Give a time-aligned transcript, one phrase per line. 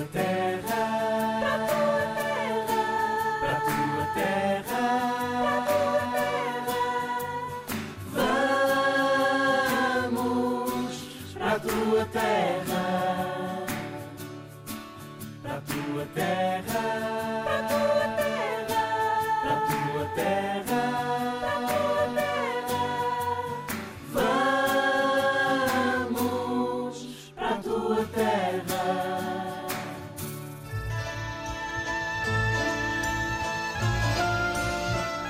[0.00, 0.39] tua terra,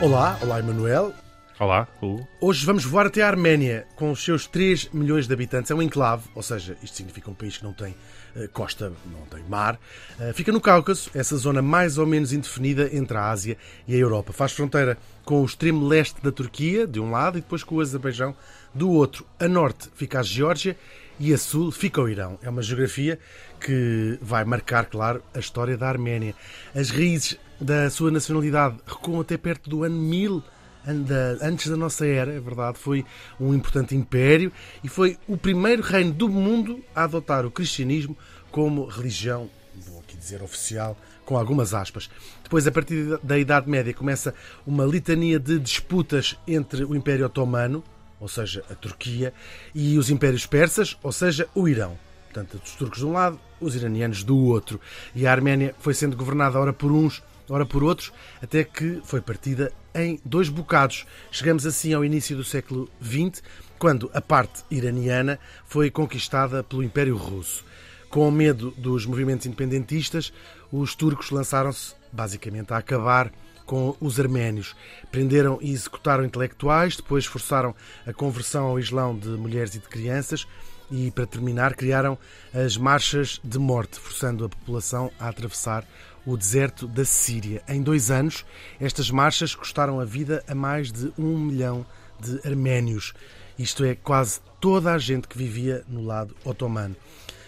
[0.01, 1.13] Olá, olá Emanuel.
[1.59, 2.27] Olá, Hugo.
[2.41, 5.71] Hoje vamos voar até a Arménia, com os seus 3 milhões de habitantes.
[5.71, 7.95] É um enclave, ou seja, isto significa um país que não tem
[8.35, 9.79] eh, costa, não tem mar.
[10.19, 13.99] Eh, fica no Cáucaso, essa zona mais ou menos indefinida entre a Ásia e a
[13.99, 14.33] Europa.
[14.33, 17.81] Faz fronteira com o extremo leste da Turquia, de um lado, e depois com o
[17.83, 18.35] Azerbaijão,
[18.73, 19.27] do outro.
[19.39, 20.79] A norte fica a Geórgia
[21.19, 22.39] e a sul fica o Irão.
[22.43, 23.19] É uma geografia
[23.61, 26.35] que vai marcar, claro, a história da Arménia.
[26.75, 30.43] As raízes da sua nacionalidade recuam até perto do ano 1000
[30.87, 33.05] anda- antes da nossa era, é verdade, foi
[33.39, 34.51] um importante império
[34.83, 38.17] e foi o primeiro reino do mundo a adotar o cristianismo
[38.51, 39.49] como religião,
[39.87, 42.11] vou aqui dizer oficial, com algumas aspas.
[42.43, 44.35] Depois, a partir da Idade Média, começa
[44.67, 47.85] uma litania de disputas entre o Império Otomano,
[48.19, 49.33] ou seja, a Turquia,
[49.75, 51.97] e os impérios persas, ou seja, o Irão.
[52.25, 54.81] Portanto, os turcos de um lado, os iranianos do outro.
[55.15, 59.21] E a Arménia foi sendo governada ora por uns, ora por outros, até que foi
[59.21, 61.05] partida em dois bocados.
[61.31, 63.43] Chegamos assim ao início do século XX,
[63.79, 67.65] quando a parte iraniana foi conquistada pelo Império Russo.
[68.09, 70.33] Com medo dos movimentos independentistas,
[70.73, 73.33] os turcos lançaram-se basicamente a acabar
[73.67, 74.75] com os arménios.
[75.13, 77.75] Prenderam e executaram intelectuais, depois forçaram
[78.07, 80.47] a conversão ao Islão de mulheres e de crianças
[80.91, 82.19] e, para terminar, criaram
[82.53, 85.87] as marchas de morte, forçando a população a atravessar
[86.27, 87.63] o deserto da Síria.
[87.69, 88.45] Em dois anos,
[88.81, 91.85] estas marchas custaram a vida a mais de um milhão
[92.21, 93.13] de arménios.
[93.59, 96.97] Isto é, quase toda a gente que vivia no lado otomano.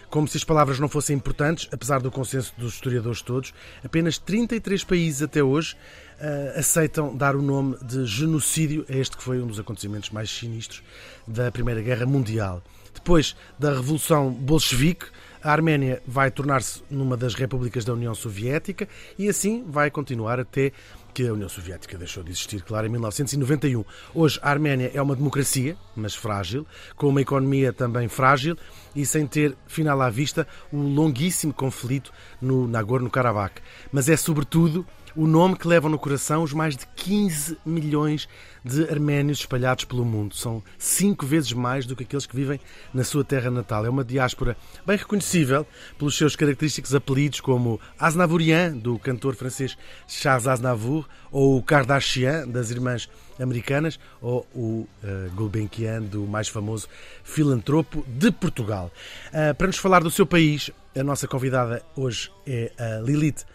[0.09, 3.51] Como se as palavras não fossem importantes, apesar do consenso dos historiadores todos,
[3.83, 5.75] apenas 33 países até hoje
[6.19, 10.29] uh, aceitam dar o nome de genocídio a este que foi um dos acontecimentos mais
[10.29, 10.83] sinistros
[11.27, 12.61] da Primeira Guerra Mundial.
[12.93, 15.07] Depois da Revolução Bolchevique,
[15.43, 18.87] a Arménia vai tornar-se numa das repúblicas da União Soviética
[19.17, 20.71] e assim vai continuar até
[21.13, 23.85] que a União Soviética deixou de existir, claro, em 1991.
[24.15, 26.65] Hoje a Arménia é uma democracia, mas frágil,
[26.95, 28.57] com uma economia também frágil
[28.95, 32.11] e sem ter, final à vista, o longuíssimo conflito
[32.41, 33.61] no Nagorno-Karabakh.
[33.91, 38.27] Mas é, sobretudo, o nome que levam no coração os mais de 15 milhões
[38.63, 40.35] de arménios espalhados pelo mundo.
[40.35, 42.59] São cinco vezes mais do que aqueles que vivem
[42.93, 43.85] na sua terra natal.
[43.85, 50.47] É uma diáspora bem reconhecível pelos seus característicos apelidos como Aznavourian, do cantor francês Charles
[50.47, 53.09] Aznavour, ou o Kardashian, das irmãs
[53.39, 56.87] americanas, ou o uh, Gulbenkian, do mais famoso
[57.23, 58.91] filantropo de Portugal.
[59.29, 63.45] Uh, para nos falar do seu país, a nossa convidada hoje é a Lilith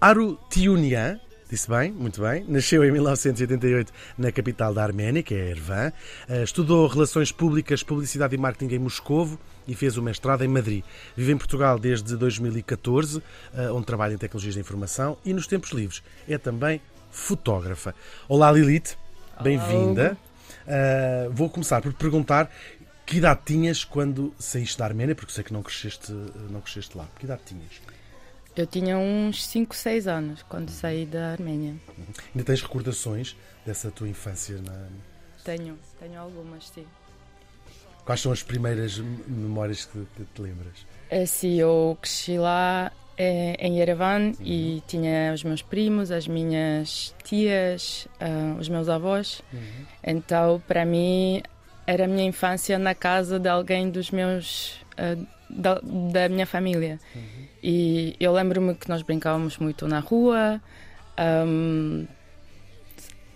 [0.00, 1.18] Arutiunian,
[1.50, 2.44] disse bem, muito bem.
[2.46, 5.92] Nasceu em 1988 na capital da Arménia, que é Ervan.
[6.42, 10.84] Estudou Relações Públicas, Publicidade e Marketing em Moscovo e fez o mestrado em Madrid.
[11.16, 13.22] Vive em Portugal desde 2014,
[13.72, 16.80] onde trabalha em Tecnologias da Informação e nos tempos livres é também
[17.10, 17.94] fotógrafa.
[18.28, 18.96] Olá Lilith,
[19.40, 20.16] bem-vinda.
[20.66, 22.50] Uh, vou começar por perguntar
[23.06, 26.12] que idade tinhas quando saíste da Arménia, porque sei que não cresceste,
[26.50, 27.06] não cresceste lá.
[27.18, 27.95] Que idade tinhas?
[28.56, 31.74] Eu tinha uns 5, 6 anos quando saí da Arménia.
[32.34, 33.36] Ainda tens recordações
[33.66, 34.56] dessa tua infância?
[34.62, 34.88] Na...
[35.44, 36.86] Tenho, tenho algumas, sim.
[38.04, 40.86] Quais são as primeiras memórias que, que te lembras?
[41.10, 44.34] É, sim, eu cresci lá é, em Yerevan uhum.
[44.40, 49.42] e tinha os meus primos, as minhas tias, uh, os meus avós.
[49.52, 49.86] Uhum.
[50.02, 51.42] Então, para mim,
[51.86, 54.80] era a minha infância na casa de alguém dos meus.
[54.98, 56.98] Uh, da, da, minha família.
[57.14, 57.22] Uhum.
[57.62, 60.60] E eu lembro-me que nós brincávamos muito na rua.
[61.18, 62.06] Um,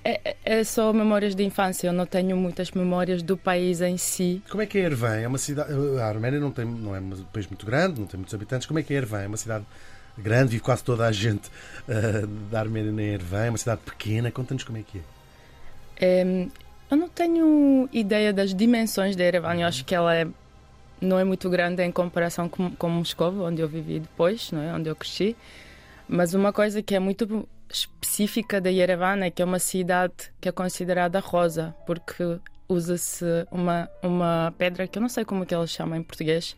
[0.02, 4.42] é, é, só memórias de infância, eu não tenho muitas memórias do país em si.
[4.48, 5.16] Como é que é Ervan?
[5.16, 5.70] É uma cidade.
[6.00, 8.66] A Arménia não, tem, não é um país muito grande, não tem muitos habitantes.
[8.66, 9.22] Como é que é Ervan?
[9.22, 9.64] É uma cidade
[10.16, 11.48] grande, vive quase toda a gente
[11.88, 13.44] uh, da Arménia na Ervan.
[13.44, 14.30] É uma cidade pequena.
[14.30, 14.98] Conta-nos como é que
[15.98, 16.22] é.
[16.22, 16.46] é.
[16.90, 19.56] Eu não tenho ideia das dimensões da Erevan.
[19.56, 20.26] Eu acho que ela é
[21.00, 24.73] não é muito grande em comparação com, com Moscou, onde eu vivi depois, não é?
[24.75, 25.37] onde eu cresci.
[26.08, 30.49] Mas uma coisa que é muito específica da Yerevan é que é uma cidade que
[30.49, 32.38] é considerada rosa, porque
[32.69, 36.56] usa-se uma, uma pedra que eu não sei como é que eles chamam em português,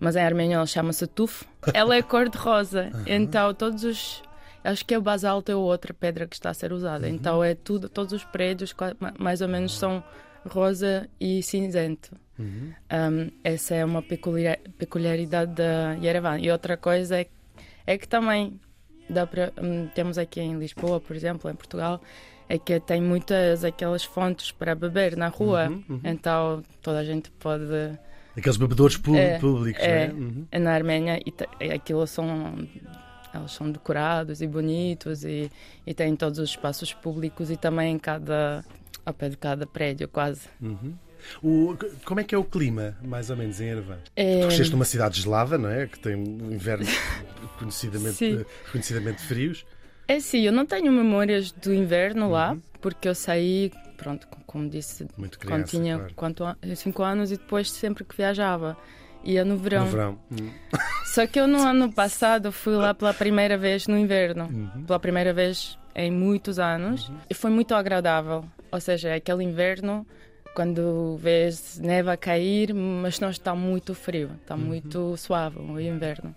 [0.00, 1.44] mas em armênio ela chama-se tuf.
[1.72, 4.22] Ela é cor-de-rosa, então todos os.
[4.64, 7.08] Acho que é o basalto é outra pedra que está a ser usada.
[7.08, 8.74] Então é tudo, todos os prédios
[9.16, 10.02] mais ou menos são
[10.48, 12.10] rosa e cinzento.
[12.38, 12.72] Uhum.
[12.92, 16.38] Um, essa é uma peculiar- peculiaridade da Yerevan.
[16.38, 17.26] E outra coisa é,
[17.86, 18.60] é que também
[19.08, 22.00] dá para hum, temos aqui em Lisboa, por exemplo, em Portugal,
[22.48, 25.68] é que tem muitas aquelas fontes para beber na rua.
[25.68, 26.00] Uhum, uhum.
[26.04, 27.64] Então toda a gente pode
[28.36, 30.08] Aqueles bebedores É, públicos, é.
[30.08, 30.20] não é?
[30.20, 30.46] Uhum.
[30.60, 31.18] na Arménia
[31.58, 32.28] e aquilo são
[33.34, 35.50] eles são decorados e bonitos e,
[35.86, 38.64] e têm todos os espaços públicos e também em cada
[39.06, 40.42] ao pé de cada prédio quase.
[40.60, 40.94] Uhum.
[41.42, 43.98] O- como é que é o clima, mais ou menos, em Erevan?
[44.14, 45.86] É, Cresceste numa cidade gelada, não é?
[45.86, 46.84] Que tem um inverno
[47.58, 49.64] conhecidamente, conhecidamente frios.
[50.08, 52.62] É sim, eu não tenho memórias do inverno lá, Uhum.
[52.80, 56.14] porque eu saí, pronto, co- como disse, Muito quando criança, tinha claro.
[56.14, 56.44] quanto,
[56.76, 58.76] 5 anos e depois sempre que viajava.
[59.26, 59.84] Ia no verão.
[59.84, 60.18] No verão.
[60.30, 60.50] Uhum.
[61.06, 64.44] Só que eu no ano passado fui lá pela primeira vez no inverno.
[64.44, 64.84] Uhum.
[64.84, 67.10] Pela primeira vez em muitos anos.
[67.28, 68.44] E foi muito agradável.
[68.70, 70.06] Ou seja, é aquele inverno
[70.54, 74.30] quando vês neve a cair, mas não está muito frio.
[74.42, 76.34] Está muito suave o inverno.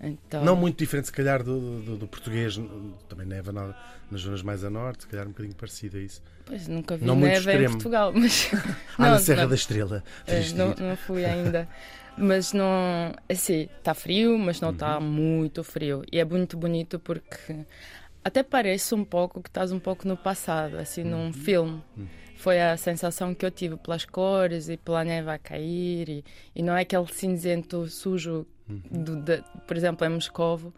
[0.00, 0.46] Então, Uhum.
[0.46, 2.58] Não muito diferente, se calhar, do, do- do português.
[3.08, 3.74] Também neva na-
[4.10, 6.22] nas zonas mais a norte, se calhar um bocadinho parecido a isso.
[6.48, 7.68] Pois, nunca vi Não neve em.
[7.70, 8.50] Portugal, mas...
[8.98, 9.48] Ah, na Não, Serra não.
[9.50, 10.02] da Estrela.
[10.26, 11.68] De não, não fui ainda.
[12.16, 13.12] Mas não.
[13.28, 16.02] Assim, está frio, mas não está muito frio.
[16.10, 17.64] E é muito bonito porque
[18.24, 21.80] até parece um pouco que estás um pouco no passado, assim, num filme.
[22.36, 26.08] Foi a sensação que eu tive pelas cores e pela neve a cair.
[26.08, 26.24] E,
[26.56, 30.72] e não é aquele cinzento sujo, do, de- por exemplo, em Moscovo.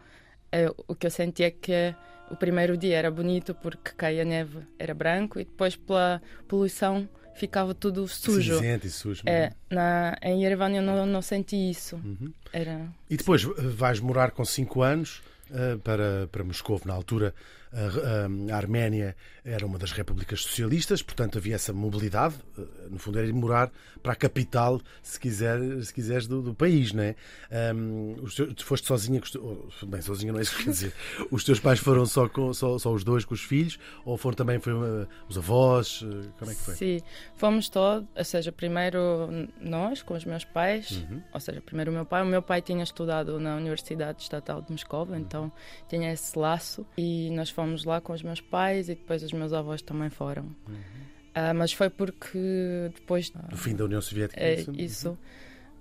[0.52, 1.94] é, o que eu senti é que
[2.30, 7.74] o primeiro dia era bonito porque caía neve, era branco, e depois pela poluição ficava
[7.74, 8.56] tudo sujo.
[8.56, 9.22] Cinzento e sujo.
[9.26, 11.96] É, na, em Yerevan eu não, não senti isso.
[11.96, 12.32] Uhum.
[12.52, 16.80] Era, E depois eh, vais morar com 5 anos eh, para, para Moscou.
[16.84, 17.34] Na altura,
[17.72, 22.34] a, a- Arménia era uma das repúblicas socialistas, portanto havia essa mobilidade.
[22.58, 23.70] eh, No fundo, era ir morar
[24.02, 27.14] para a capital, se, quiser, se quiseres, do, do país, não é?
[27.50, 30.92] Ahm, os teus- foste sozinha, oh, bem, sozinha não é isso que quer dizer.
[31.30, 34.36] Os teus pais foram só, com, só, só os dois com os filhos, ou foram
[34.36, 36.02] também eh, os avós?
[36.02, 36.74] eh, Como é que foi?
[36.74, 37.00] Sim,
[37.36, 39.00] fomos todos, ou seja, primeiro
[39.60, 41.22] nós, com os meus pais, Uhum.
[41.32, 42.22] ou seja, primeiro o meu pai.
[42.22, 45.52] O meu pai tinha estudado na Universidade Estatal de Moscou, então
[45.88, 46.86] tinha esse laço.
[46.98, 50.44] E nós fomos lá com os meus pais e depois os meus avós também foram.
[51.34, 53.30] Ah, mas foi porque depois.
[53.30, 54.40] Do fim da União Soviética?
[54.40, 54.72] É, isso?
[54.76, 55.18] isso.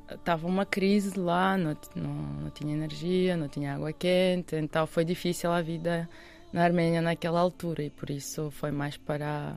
[0.10, 5.06] Estava uma crise lá, não, não, não tinha energia, não tinha água quente, então foi
[5.06, 6.10] difícil a vida
[6.52, 9.56] na Arménia naquela altura e por isso foi mais para.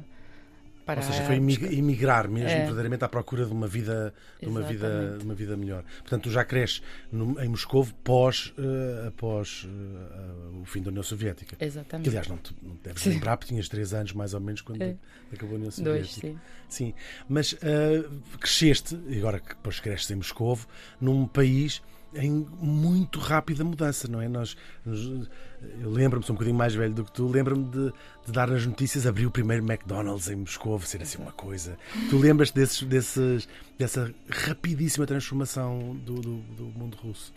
[0.84, 2.58] Para Ou seja, foi emigrar mesmo, É.
[2.60, 5.18] verdadeiramente à procura de uma vida, de uma vida, Exatamente.
[5.18, 5.84] de uma vida melhor.
[6.00, 11.02] Portanto, tu já cresces no- em Moscou pós, eh, após eh, o fim da União
[11.02, 11.56] Soviética.
[11.56, 12.08] Que, Exatamente.
[12.08, 13.10] aliás, não te, não te deves Sim.
[13.10, 14.96] lembrar, porque tinhas 3 anos mais ou menos quando É.
[15.32, 16.26] acabou a União Dois, Soviética.
[16.28, 16.38] sim.
[16.68, 16.94] Sim,
[17.28, 18.04] mas eh,
[18.40, 20.58] cresceste, e agora que depois cresces em Moscou,
[21.00, 21.82] num país
[22.14, 24.28] em muito rápida mudança, não é?
[24.28, 24.56] Nós,
[24.86, 27.92] eu lembro-me, sou um bocadinho mais velho do que tu, lembro-me de,
[28.26, 31.78] de dar nas notícias, abrir o primeiro McDonald's em Moscou, ser assim uma coisa.
[32.10, 33.48] Tu lembras desses, desses,
[33.78, 37.32] dessa rapidíssima transformação do, do, do mundo russo?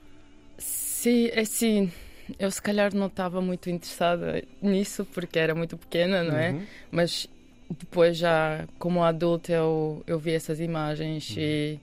[0.57, 1.91] Sim, é assim,
[2.39, 6.51] eu se calhar não estava muito interessada nisso porque era muito pequena, não é?
[6.51, 6.63] Uhum.
[6.91, 7.29] Mas
[7.69, 11.79] depois já como adulta eu, eu vi essas imagens e,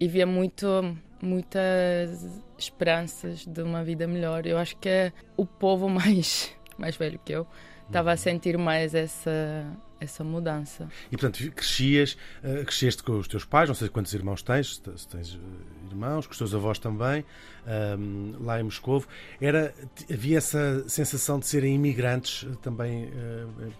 [0.00, 4.46] e via muito muitas esperanças de uma vida melhor.
[4.46, 7.46] Eu acho que é o povo mais mais velho que eu
[7.86, 9.66] estava a sentir mais essa
[9.98, 10.86] essa mudança.
[11.10, 14.82] E portanto, crescias, eh, cresceste com os teus pais, não sei quantos irmãos tens, se
[14.82, 17.24] te- se tens eh, irmãos, com os teus avós também,
[17.66, 19.02] ahm, lá em Moscou.
[19.40, 19.72] Era,
[20.12, 23.10] havia essa sensação de serem imigrantes eh, também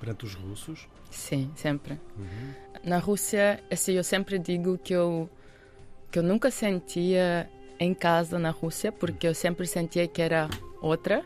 [0.01, 0.89] perante os russos?
[1.11, 2.01] Sim, sempre.
[2.83, 5.29] Na Rússia, assim, eu sempre digo que eu
[6.11, 7.49] que eu nunca sentia
[7.79, 10.49] em casa na Rússia, porque eu sempre sentia que era
[10.81, 11.25] outra,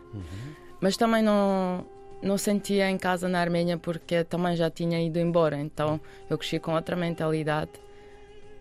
[0.81, 1.87] mas também não
[2.23, 6.59] não sentia em casa na Arménia porque também já tinha ido embora, então eu cresci
[6.59, 7.71] com outra mentalidade.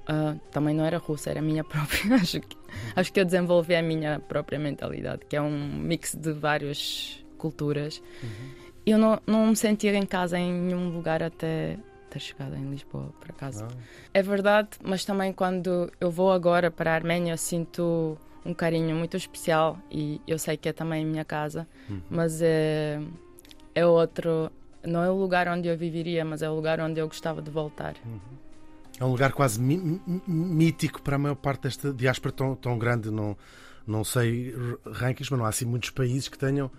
[0.07, 2.15] Ah, também não era russa, era a minha própria.
[2.15, 2.57] acho, que,
[2.95, 8.01] acho que eu desenvolvi a minha própria mentalidade, que é um mix de várias culturas.
[8.85, 11.77] Eu não, não me sentia em casa em nenhum lugar até
[12.09, 13.61] ter chegado em Lisboa, por acaso.
[13.63, 13.69] Não?
[14.13, 19.15] É verdade, mas também quando eu vou agora para a Arménia, sinto um carinho muito
[19.17, 21.67] especial e eu sei que é também a minha casa,
[22.09, 22.99] mas é,
[23.75, 24.51] é outro.
[24.83, 27.51] Não é o lugar onde eu viveria, mas é o lugar onde eu gostava de
[27.51, 27.95] voltar.
[28.99, 32.77] É um lugar quase mí- mí- mítico para a maior parte desta diáspora tão, tão
[32.79, 33.11] grande.
[33.11, 33.37] Não,
[33.85, 34.53] não sei
[34.85, 36.71] rankings, mas não há assim muitos países que tenham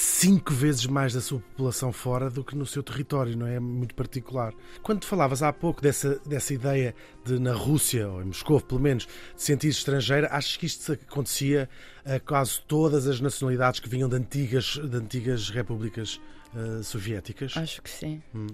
[0.00, 3.56] cinco vezes mais da sua população fora do que no seu território, não é?
[3.56, 4.52] É muito particular.
[4.82, 9.06] Quando falavas há pouco dessa, dessa ideia de na Rússia, ou em Moscou pelo menos,
[9.06, 11.68] de sentir estrangeira, achas que isto acontecia
[12.04, 16.20] a quase todas as nacionalidades que vinham de antigas, de antigas repúblicas
[16.54, 17.56] eh, soviéticas?
[17.56, 18.22] Acho que sim.
[18.34, 18.46] Hum.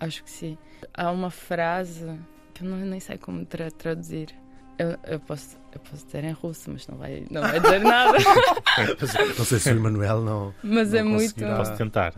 [0.00, 0.58] Acho que sim.
[0.94, 2.18] Há uma frase
[2.54, 4.34] que eu não, nem sei como tra- traduzir.
[4.78, 8.18] Eu, eu, posso, eu posso dizer em russo, mas não vai, não vai dizer nada.
[9.38, 10.54] Não sei se o Emanuel não.
[10.62, 11.34] Mas Não é muito.
[11.34, 12.12] Posso tentar.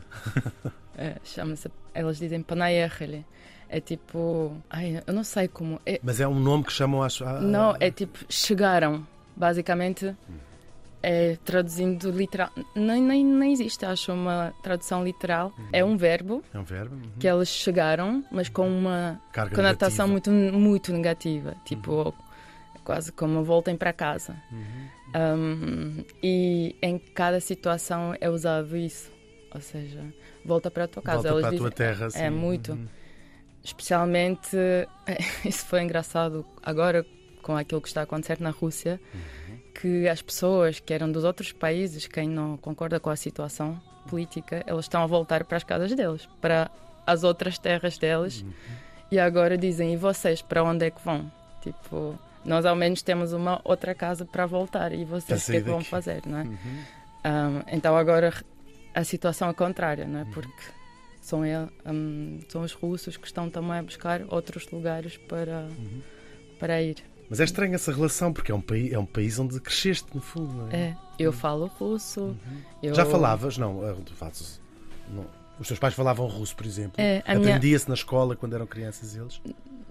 [0.97, 1.71] É, Chama-se.
[1.95, 3.25] Elas dizem panaierhele.
[3.69, 4.57] É tipo.
[4.71, 5.79] Ai, eu não sei como.
[5.87, 7.21] É, Mas é um nome que chamam às.
[7.23, 8.19] à- não, é tipo.
[8.29, 9.07] Chegaram.
[9.37, 10.17] Basicamente.
[11.01, 12.51] É, traduzindo literal.
[12.75, 15.53] Nem, nem, nem existe, acho, uma tradução literal.
[15.73, 16.97] É um verbo É um verbo.
[16.97, 17.03] uhum.
[17.21, 20.35] que elas chegaram, mas com uma Carga conotação negativa.
[20.37, 21.55] muito, muito negativa.
[21.65, 22.13] Tipo,
[22.89, 24.35] quase como voltem para casa.
[25.15, 29.13] Um, e em cada situação é usado isso.
[29.55, 30.03] Ou seja,
[30.43, 31.29] volta para a tua casa.
[31.31, 32.07] Volta para a tua terra.
[32.07, 32.31] é sim.
[32.31, 32.73] muito.
[32.73, 32.87] Uhum.
[33.63, 34.57] Especialmente,
[35.45, 37.05] isso foi engraçado agora
[37.43, 39.59] com aquilo que está a acontecer na Rússia, Uhum.
[39.75, 43.79] que as pessoas que eram dos outros países, quem não concorda com a situação
[44.09, 46.71] política, elas estão a voltar para as casas deles, para
[47.07, 48.51] as outras terras deles, Uhum.
[49.13, 51.31] e agora dizem, e vocês, para onde é que vão?
[51.63, 52.19] Tipo,
[52.49, 55.69] nós ao menos temos uma outra casa para voltar, e vocês o que é que
[55.71, 56.43] vão fazer, não é?
[56.43, 56.57] Uhum.
[57.25, 58.33] Um, então agora
[58.95, 60.23] a situação é contrária, não é?
[60.23, 60.31] Uhum.
[60.31, 60.63] Porque
[61.21, 61.43] são,
[61.87, 66.01] um, são os russos que estão também a buscar outros lugares para, Uhum.
[66.59, 66.97] para ir.
[67.31, 70.21] Mas é estranha essa relação, porque é um, país, é um país onde cresceste, no
[70.23, 70.53] fundo.
[70.55, 70.77] Não é?
[70.77, 72.35] É, eu falo russo.
[72.83, 72.95] eu- Uhum.
[72.95, 73.59] Já falavas?
[73.59, 74.59] Não, tu fazes-
[75.11, 75.27] não.
[75.61, 76.93] Os teus pais falavam russo, por exemplo.
[76.97, 79.41] É, a minha- Aprendia-se na escola quando eram crianças eles?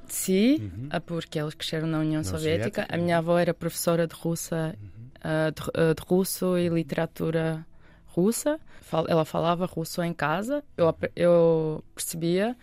[0.07, 0.87] Sim, Uhum.
[0.89, 2.81] ah, porque eles cresceram na União Na Soviética.
[2.81, 2.87] Soviética.
[2.89, 5.07] A minha avó era professora de, russa, Uhum.
[5.21, 7.65] ah, de, ah, de russo e literatura
[8.07, 8.59] russa.
[9.07, 12.55] Ela falava russo em casa, eu, ap- eu percebia,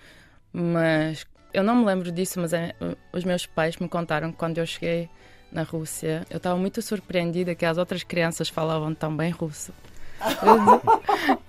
[0.53, 2.41] mas eu não me lembro disso.
[2.41, 2.75] Mas é,
[3.13, 5.09] os meus pais me contaram que quando eu cheguei
[5.53, 9.73] na Rússia, eu estava muito surpreendida que as outras crianças falavam tão bem russo.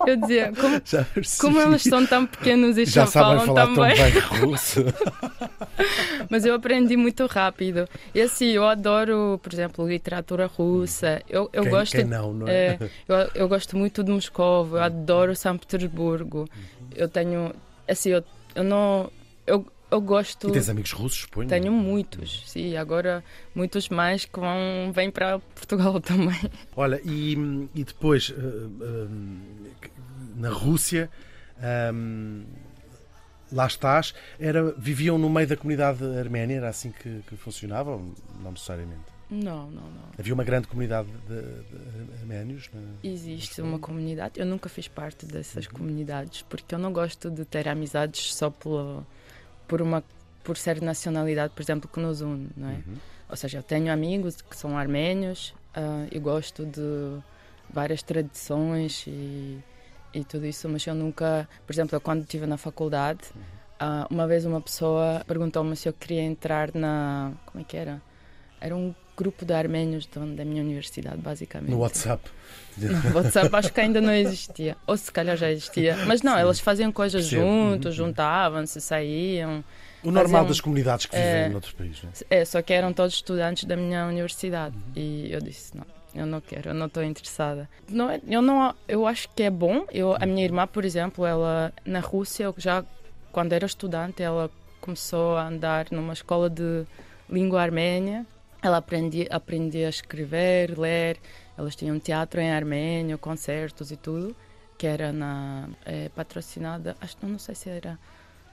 [0.05, 1.08] Eu dizia, eu dizia,
[1.39, 3.96] como, como eles são tão pequenos e Já falam tão tão bem.
[3.96, 4.86] bem russo.
[6.29, 7.88] Mas eu aprendi muito rápido.
[8.13, 11.22] E assim, eu adoro, por exemplo, literatura russa.
[11.29, 11.96] Eu, eu quem, gosto.
[11.96, 12.51] quem não, não é?
[12.51, 16.48] é, eu, eu gosto muito de Moscou, eu adoro São Petersburgo.
[16.96, 17.53] Eu tenho.
[17.88, 18.24] Assim, eu,
[18.55, 19.10] eu não.
[19.46, 20.48] Eu, eu gosto.
[20.50, 21.48] E tens amigos russos, suponho?
[21.50, 23.24] Tenho muitos, sim, agora
[23.54, 26.39] muitos mais que vão, vêm para Portugal também.
[26.75, 27.34] Olha, e,
[27.75, 28.42] e depois, eh,
[28.82, 29.89] eh,
[30.36, 31.10] na Rússia,
[31.62, 32.44] ehm,
[33.51, 37.92] lá estás, era, viviam no meio da comunidade arménia, era assim que, que funcionava?
[37.92, 38.13] ou
[38.44, 39.15] Não necessariamente.
[39.30, 40.10] Não, não, não.
[40.20, 42.70] Havia uma grande comunidade de, de arménios?
[42.74, 47.44] na- Existe uma comunidade, eu nunca fiz parte dessas comunidades, porque eu não gosto de
[47.44, 49.06] ter amizades só pela,
[49.67, 50.03] por, uma,
[50.43, 52.74] por ser nacionalidade, por exemplo, que nos une, não é?
[52.74, 52.95] Uhum.
[53.29, 57.19] Ou seja, eu tenho amigos que são arménios ah, e gosto de
[57.69, 59.60] várias tradições e,
[60.13, 63.22] e tudo isso, mas eu nunca, por exemplo, quando estive na faculdade,
[63.79, 67.34] ah, uma vez uma pessoa perguntou-me se eu queria entrar na.
[67.45, 68.01] Como é que era?
[68.62, 71.69] Era um grupo de arménios da minha universidade, basicamente.
[71.72, 72.29] No WhatsApp.
[72.77, 74.75] Não, WhatsApp acho que ainda não existia.
[74.86, 75.95] Ou se calhar já existia.
[76.05, 77.41] Mas não, elas faziam coisas Percebo.
[77.41, 78.07] juntos, Uhum.
[78.07, 79.63] juntavam-se, saíam.
[80.03, 81.50] O normal Faziam- das comunidades que vivem É.
[81.50, 82.03] noutros países.
[82.03, 82.38] Não é?
[82.41, 84.75] É, só que eram todos estudantes da minha universidade.
[84.95, 87.67] E eu disse, não, eu não quero, eu não estou interessada.
[87.89, 89.86] Não, é- eu, não, eu acho que é bom.
[89.91, 92.84] Eu, a minha irmã, por exemplo, ela na Rússia, já
[93.31, 96.84] quando era estudante, ela começou a andar numa escola de
[97.29, 98.25] língua arménia.
[98.65, 101.17] Ela aprendia, aprendia a escrever, ler.
[101.55, 104.36] Elas tinham teatro em armênio, concertos e tudo,
[104.75, 108.00] que era na é, patrocinada, acho que não sei se era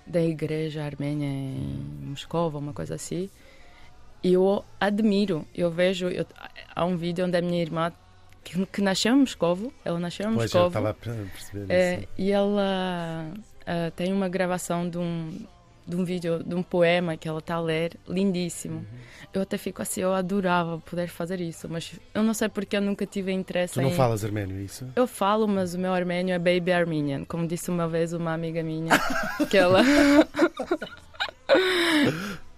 [0.06, 3.30] da igreja armênia em Moscou, uma coisa assim.
[4.22, 6.26] E eu admiro, eu vejo, eu-
[6.76, 7.90] há um vídeo onde a minha irmã,
[8.44, 10.50] que, que nasceu em Moscou, ela nasceu em Pois,
[11.32, 12.08] perceber é, isso.
[12.18, 13.32] e ela
[13.66, 15.46] ah, tem uma gravação de um,
[15.86, 18.76] de um vídeo, de um poema que ela está a ler, lindíssimo.
[18.76, 18.84] Uhum.
[19.34, 22.80] Eu até fico assim, eu adorava poder fazer isso, mas eu não sei porque eu
[22.80, 23.84] nunca tive interesse Tu em...
[23.84, 24.86] não falas arménio, é isso?
[24.94, 28.62] Eu falo, mas o meu armênio é baby armenian, como disse uma vez uma amiga
[28.62, 28.92] minha,
[29.50, 29.82] que ela...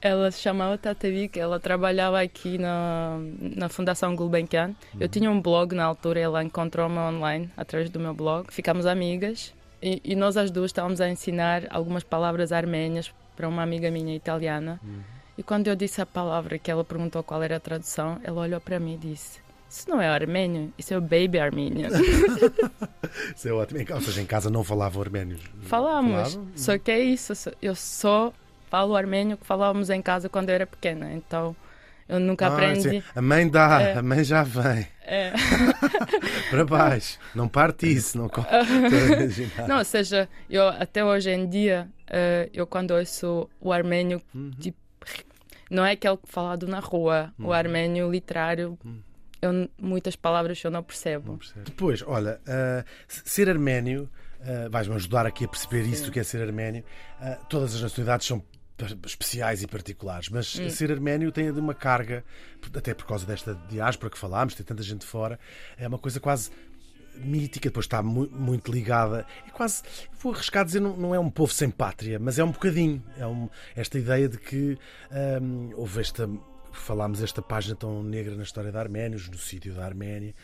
[0.01, 4.75] ela se chamava Tatavi, ela trabalhava aqui na, na Fundação Gulbenkian.
[5.01, 8.53] Eu tinha um blog na altura, ela encontrou-me online através do meu blog.
[8.53, 13.63] Ficámos amigas e, e nós as duas estávamos a ensinar algumas palavras arménias para uma
[13.63, 14.81] amiga minha italiana.
[15.37, 18.61] E quando eu disse a palavra que ela perguntou qual era a tradução, ela olhou
[18.61, 21.89] para mim e disse: Isso não é armênio, isso é o baby armênio.
[23.35, 23.81] Isso é ótimo.
[23.95, 25.41] Ou seja, em casa não falavam arménios.
[25.63, 26.49] Falamos, Falavam?
[26.57, 27.33] só que é isso.
[27.63, 28.33] Eu só
[28.71, 31.55] falo armênio que falávamos em casa quando eu era pequena, então
[32.09, 32.83] eu nunca Ah, aprendi.
[32.91, 33.03] sim.
[33.15, 33.99] A mãe dá, É.
[33.99, 34.87] a mãe já vem.
[35.07, 35.33] É.
[36.51, 37.19] Para baixo.
[37.35, 38.17] Não parte isso.
[38.19, 38.31] Não...
[39.69, 44.51] Não, ou seja, eu até hoje em dia, eh, eu quando ouço o armênio, Uhum.
[44.59, 44.79] tipo,
[45.71, 49.01] não é aquele falado na rua, o armênio literário, Uhum.
[49.43, 51.39] eu, muitas palavras eu não percebo.
[51.65, 54.09] Depois, olha, ah, ser arménio,
[54.41, 56.85] ah, vais-me ajudar aqui a perceber isso do que é ser arménio.
[57.21, 58.43] Ah, todas as nacionalidades são
[59.07, 60.69] especiais e particulares, mas Hum.
[60.69, 62.25] ser arménio tem de uma carga,
[62.75, 65.39] até por causa desta diáspora que falámos, tem tanta gente fora,
[65.77, 66.51] é uma coisa quase
[67.17, 69.25] mítica, depois está mu- muito ligada.
[69.47, 69.83] É quase,
[70.21, 73.01] vou arriscar a dizer, não, não é um povo sem pátria, mas é um bocadinho.
[73.17, 74.77] É um- esta ideia de que
[75.41, 76.29] hum, houve esta.
[76.73, 80.35] Falámos esta página tão negra na história da Arménia, o genocídio da Arménia,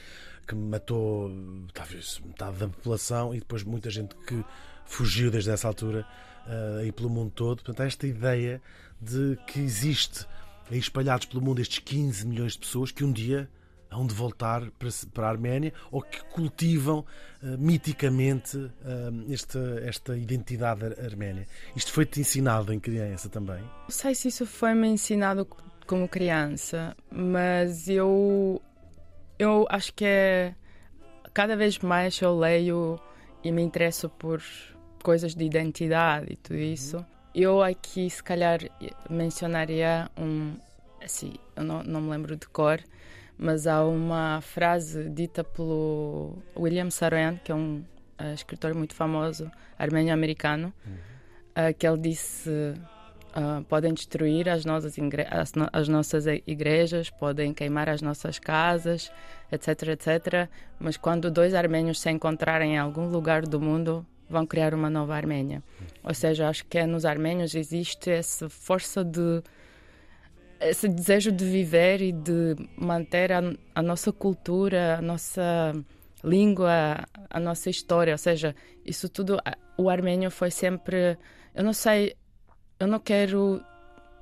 [0.46, 1.28] que matou
[1.74, 4.44] talvez metade da população e depois muita gente que
[4.86, 6.06] fugiu desde essa altura
[6.46, 7.56] ah, aí pelo mundo todo.
[7.62, 8.60] Portanto, há esta ideia
[9.00, 10.26] de que existe
[10.70, 13.48] espalhados pelo mundo estes 15 milhões de pessoas que um dia
[13.90, 17.04] hão de voltar para, para a Arménia ou que cultivam
[17.42, 21.46] ah, miticamente ah, esta, esta identidade ar- arménia.
[21.74, 23.60] Isto foi-te ensinado em criança também?
[23.62, 25.44] Não sei se isso foi-me ensinado
[25.86, 28.62] como criança, mas eu,
[29.36, 30.54] eu acho que é,
[31.34, 33.00] cada vez mais eu leio
[33.42, 34.40] e me interesso por
[35.02, 37.04] coisas de identidade e tudo isso.
[37.34, 38.58] Eu aqui, se calhar,
[39.08, 40.54] mencionaria um.
[41.02, 42.80] Assim, eu não, não me lembro de cor,
[43.38, 47.82] mas há uma frase dita pelo William Saroyan, que é um
[48.18, 50.72] eh, escritor muito famoso, armênio-americano,
[51.54, 52.50] eh, que ele disse.
[53.32, 54.96] ah, podem destruir as nossas,
[55.30, 59.10] as, no- as nossas igrejas, podem queimar as nossas casas,
[59.52, 60.48] etc, etc.
[60.80, 65.14] Mas quando dois armênios se encontrarem em algum lugar do mundo, vão criar uma nova
[65.14, 65.62] Arménia.
[66.04, 69.42] Ou seja, acho que nos armênios existe essa força de.
[70.60, 73.42] esse desejo de viver e de manter a,
[73.74, 75.72] a nossa cultura, a nossa
[76.22, 78.14] língua, a nossa história.
[78.14, 78.54] Ou seja,
[78.86, 79.38] isso tudo.
[79.76, 81.18] O armênio foi sempre.
[81.54, 82.14] Eu não sei.
[82.78, 83.60] Eu não quero.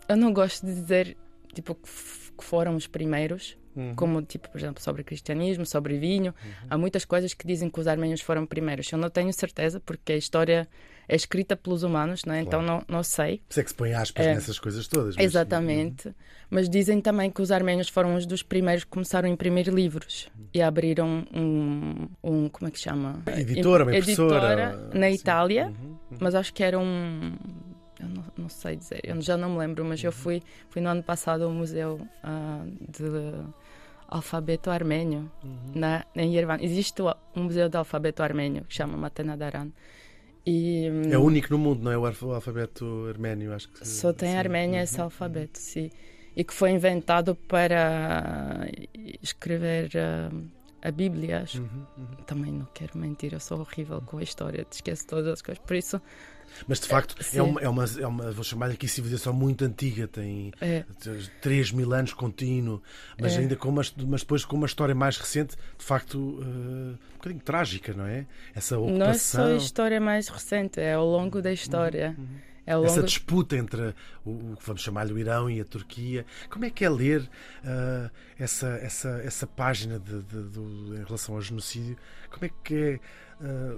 [0.09, 1.17] Eu não gosto de dizer
[1.53, 3.58] tipo, que foram os primeiros,
[3.97, 6.35] como, tipo, por exemplo, sobre cristianismo, sobre vinho.
[6.69, 8.91] Há muitas coisas que dizem que os armênios foram primeiros.
[8.93, 10.69] Eu não tenho certeza, porque a história
[11.09, 12.41] é escrita pelos humanos, não é?
[12.43, 13.39] então não, não sei.
[13.39, 14.35] Por isso é que se põe aspas É.
[14.35, 15.17] nessas coisas todas.
[15.17, 16.15] mas- Exatamente.
[16.51, 20.29] Mas dizem também que os armênios foram os dos primeiros que começaram a imprimir livros
[20.53, 23.23] e abriram um, um como é que chama?
[23.27, 25.15] Editora, uma Editora na sim.
[25.15, 26.19] Itália, Uhum, uhum.
[26.21, 27.33] mas acho que era um.
[28.01, 30.07] Eu não, não sei dizer, eu já não me lembro, mas Uhum.
[30.07, 33.05] eu fui, fui no ano passado ao Museu ah, de
[34.09, 35.73] Alfabeto Armênio Uhum.
[35.75, 36.59] na, em Yerevan.
[36.61, 37.03] Existe
[37.37, 39.69] um museu de alfabeto armênio que chama Matena Daran.
[40.47, 41.99] E, hum, É único no mundo, não é?
[41.99, 43.87] O alfa- o alfabeto arménio, acho que.
[43.87, 44.37] só tem sim.
[44.37, 45.91] Arménia esse alfabeto, sim.
[46.35, 48.67] E que foi inventado para
[49.23, 50.31] escrever ah,
[50.81, 51.61] a Bíblia, acho.
[51.61, 52.07] Uhum, uhum.
[52.27, 55.63] Também não quero mentir, eu sou horrível com a história, esqueço todas as coisas.
[55.67, 56.01] Por isso,
[56.67, 57.39] Mas de facto Sim.
[57.39, 60.85] é uma, é, uma, é uma, vou chamar-lhe aqui civilização muito antiga, tem é,
[61.41, 62.83] 3 mil anos contínuo,
[63.21, 63.39] mas É.
[63.39, 67.41] ainda com uma, mas depois com uma história mais recente, de facto, eh, um bocadinho
[67.43, 68.27] trágica, não é?
[68.55, 72.17] Essa não é só ocupação, a história mais recente, é ao longo da história.
[72.67, 73.07] É ao essa longo...
[73.07, 73.95] disputa entre
[74.27, 76.27] o, que vamos chamar-lhe o Irão e a Turquia.
[76.51, 77.27] Como é que é ler
[77.65, 81.97] ah, essa, essa, essa página de, de- do- em relação ao genocídio?
[82.31, 83.01] Como é que é
[83.41, 83.75] ah,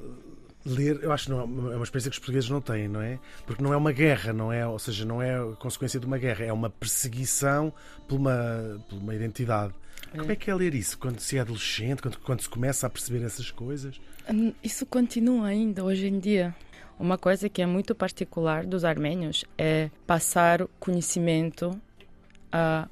[0.65, 1.03] ler?
[1.03, 3.01] Eu acho que não é uma é uma experiência que os portugueses não têm, não
[3.01, 3.19] é?
[3.47, 4.67] Porque não é uma guerra, não é?
[4.67, 7.73] Ou seja, não é a consequência de uma guerra, é uma perseguição
[8.09, 9.75] por uma, por uma identidade.
[10.17, 12.91] Como é que é ler isso quando se é adolescente, quando, quando se começa a
[12.91, 14.01] perceber essas coisas?
[14.29, 16.55] Hum, Isso continua ainda hoje em dia.
[16.99, 21.81] Uma coisa que é muito particular dos armênios é passar conhecimento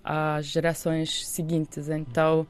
[0.03, 1.89] às gerações seguintes.
[1.89, 2.47] Então,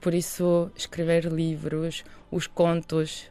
[0.00, 3.30] por isso, escrever livros, os contos,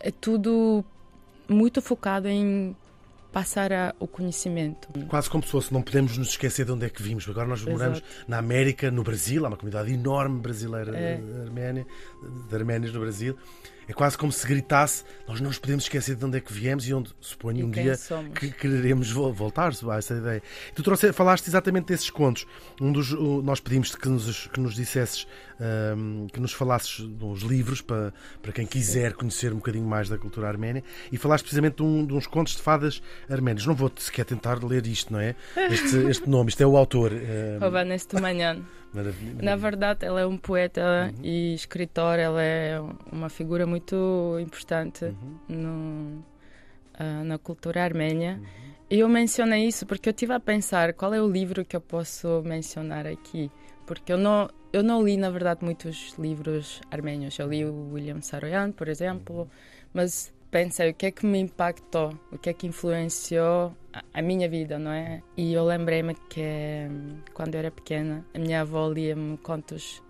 [0.00, 0.84] é tudo
[1.48, 2.74] muito focado em
[3.32, 4.88] passar a- o conhecimento.
[5.08, 7.28] Quase como se fosse, não podemos nos esquecer de onde é que vimos.
[7.28, 11.20] Agora nós moramos na América, no Brasil, há uma comunidade enorme brasileira É.
[11.20, 11.86] eh, arménia,
[12.48, 13.36] de arménios no Brasil.
[13.88, 16.86] É quase como se gritasse: nós não nos podemos esquecer de onde é que viemos
[16.88, 18.32] e onde, suponho, E um dia somos.
[18.38, 20.42] que quereremos vo- voltar a essa ideia.
[20.74, 22.46] Tu trouxe, falaste exatamente desses contos.
[22.80, 25.26] Um dos, o- nós pedimos-te que nos, que nos dissesses,
[25.60, 30.18] ahm, que nos falasses uns livros para, para quem quiser conhecer um bocadinho mais da
[30.18, 33.66] cultura arménia e falaste precisamente de, um- de uns contos de fadas arménios.
[33.66, 35.34] Não vou sequer tentar ler isto, não é?
[35.70, 37.12] Este, este nome, isto é o autor.
[37.12, 38.62] ahm, Hovannes Tumanyan.
[39.42, 41.20] Na verdade, ela é um poeta Uhum.
[41.22, 42.80] e escritor, ela é
[43.12, 43.75] uma figura muito
[44.40, 45.38] importante Uhum.
[45.48, 46.24] no,
[46.94, 48.40] ah, na cultura arménia.
[48.40, 48.74] Uhum.
[48.88, 51.80] E eu mencionei isso porque eu estive a pensar qual é o livro que eu
[51.80, 53.50] posso mencionar aqui.
[53.84, 57.38] Porque eu não, eu não li, na verdade, muitos livros arménios.
[57.38, 59.48] Eu li o William Saroyan, por exemplo,
[59.92, 64.22] mas pensei o que é que me impactou, o que é que influenciou a, a
[64.22, 65.22] minha vida, não é?
[65.36, 66.42] E eu lembrei-me que
[66.90, 70.02] hum, quando eu era pequena, a minha avó lia-me contos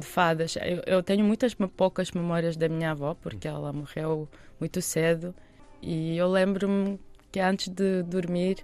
[0.00, 0.56] de fadas.
[0.56, 5.34] Eu, eu tenho muitas poucas memórias da minha avó, porque ela morreu muito cedo.
[5.82, 6.98] E eu lembro-me
[7.30, 8.58] que antes de dormir,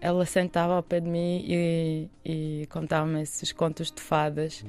[0.00, 4.64] ela sentava ao pé de mim e, e contava-me esses contos de fadas.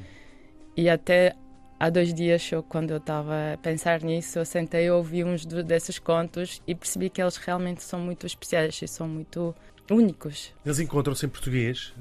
[0.77, 1.35] E até
[1.79, 5.45] há dois dias, eu, quando eu estava a pensar nisso, eu sentei e ouvi uns
[5.45, 9.53] desses contos e percebi que eles realmente são muito especiais e são muito
[9.89, 10.53] únicos.
[10.65, 11.93] Eles encontram-se em português.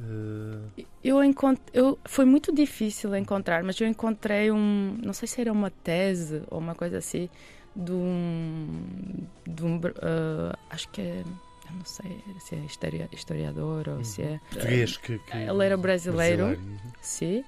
[0.78, 1.60] eh, Eu encont...
[1.72, 6.42] eu foi muito difícil encontrar, mas eu encontrei um, não sei se era uma tese
[6.50, 7.28] ou uma coisa assim,
[7.74, 11.22] de um, de um ah, acho que é,
[11.68, 15.76] eu não sei se é historia- historiador ou se é português que, que- Ele era
[15.76, 16.44] brasileiro.
[16.46, 16.76] uhum.
[17.00, 17.44] sim,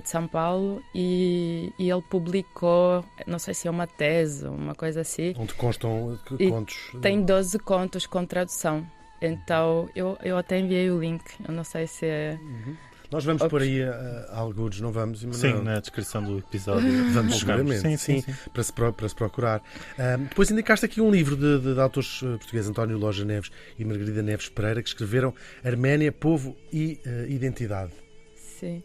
[0.00, 4.74] de São Paulo e, e ele publicou, não sei se é uma tese ou uma
[4.76, 6.92] coisa assim, Onde constam eh, contos.
[7.02, 8.86] tem 12 contos com tradução.
[9.22, 12.38] Então eu, eu até enviei o link, eu não sei se é.
[13.10, 15.22] Nós vamos por aí a alguns, não vamos?
[15.22, 15.58] Emanuel?
[15.58, 16.90] Sim, na descrição do episódio.
[17.12, 18.50] Vamos seguramente, Sim, sim, sim, sim.
[18.50, 19.62] Para, se, para se procurar.
[19.98, 23.50] Ahm, depois indicaste aqui um livro de, de- de autores eh, portugueses, António Loja Neves
[23.78, 27.92] e Margarida Neves Pereira, que escreveram Arménia, Povo e eh, Identidade.
[28.34, 28.82] Sim.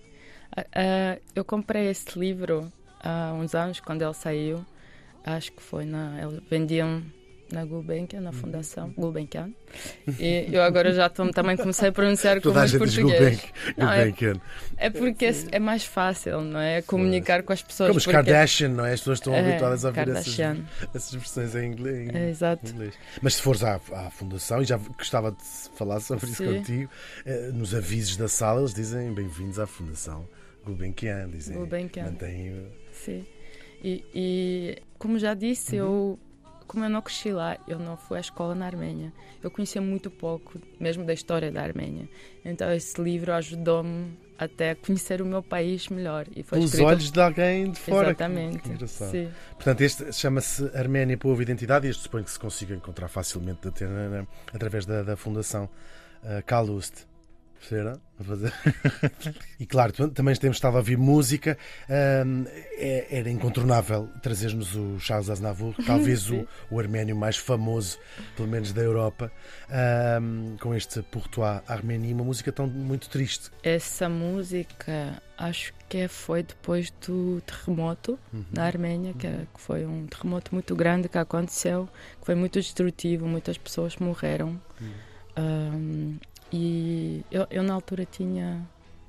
[0.53, 2.69] Ah, ah, eu comprei esse livro
[3.01, 4.65] há uns anos, quando ele saiu.
[5.23, 6.21] Acho que foi na.
[6.21, 7.01] Eles vendiam
[7.51, 8.25] na Gulbenkian, Uhum.
[8.25, 9.51] na Fundação Gulbenkian.
[10.19, 12.71] E eu agora já tô- também comecei a pronunciar como os.
[12.97, 13.39] Gulbenkian.
[13.77, 14.13] Não, é-.
[14.77, 16.81] É porque é, é mais fácil, não é?
[16.81, 17.87] Comunicar com as pessoas.
[17.89, 18.93] Como os porque- Kardashian, não é?
[18.93, 20.39] As pessoas estão É, habituadas a ouvir essas,
[20.93, 22.09] essas expressões em inglês.
[22.13, 22.69] É, exato.
[22.71, 22.93] inglês.
[23.21, 25.43] Mas se fores à, à Fundação, e já gostava de
[25.77, 26.53] falar sobre isso Sim.
[26.57, 26.91] contigo,
[27.25, 30.27] eh, nos avisos da sala eles dizem bem-vindos à Fundação
[30.65, 31.29] Gulbenkian.
[31.29, 32.03] Dizem, Gulbenkian.
[32.05, 33.25] mantêm o- Sim.
[33.83, 36.17] E, e, como já disse, eu
[36.67, 39.13] como eu não cresci lá, eu não fui à escola na Arménia.
[39.41, 42.07] Eu conhecia muito pouco, mesmo da história da Arménia.
[42.43, 46.27] Então esse livro ajudou-me até a conhecer o meu país melhor.
[46.35, 46.87] E foi pelos escrito...
[46.87, 48.09] olhos de alguém de fora.
[48.09, 48.59] Exatamente.
[48.59, 49.11] que engraçado.
[49.11, 49.29] Sim.
[49.55, 53.85] Portanto, este chama-se Arménia Povo Identidade e este suponho que se consiga encontrar facilmente até
[54.53, 55.69] através da, da Fundação
[56.23, 57.07] uh, Calust.
[58.19, 58.53] A fazer-
[59.59, 61.57] e claro, também temos estado a ouvir música.
[61.89, 62.45] Ahm,
[62.77, 67.99] é- era incontornável trazer-nos o Charles Aznavour, talvez o, o arménio mais famoso,
[68.35, 69.31] pelo menos da Europa,
[69.69, 73.51] ahm, com este Pourtois Arménie, uma música tão muito triste.
[73.61, 78.43] Essa música acho que foi depois do terremoto Uhum.
[78.51, 81.87] na Arménia, que, é- que foi um terremoto muito grande que aconteceu,
[82.19, 84.59] que foi muito destrutivo, muitas pessoas morreram.
[85.37, 86.17] Um,
[86.51, 88.61] e eu, eu, na altura tinha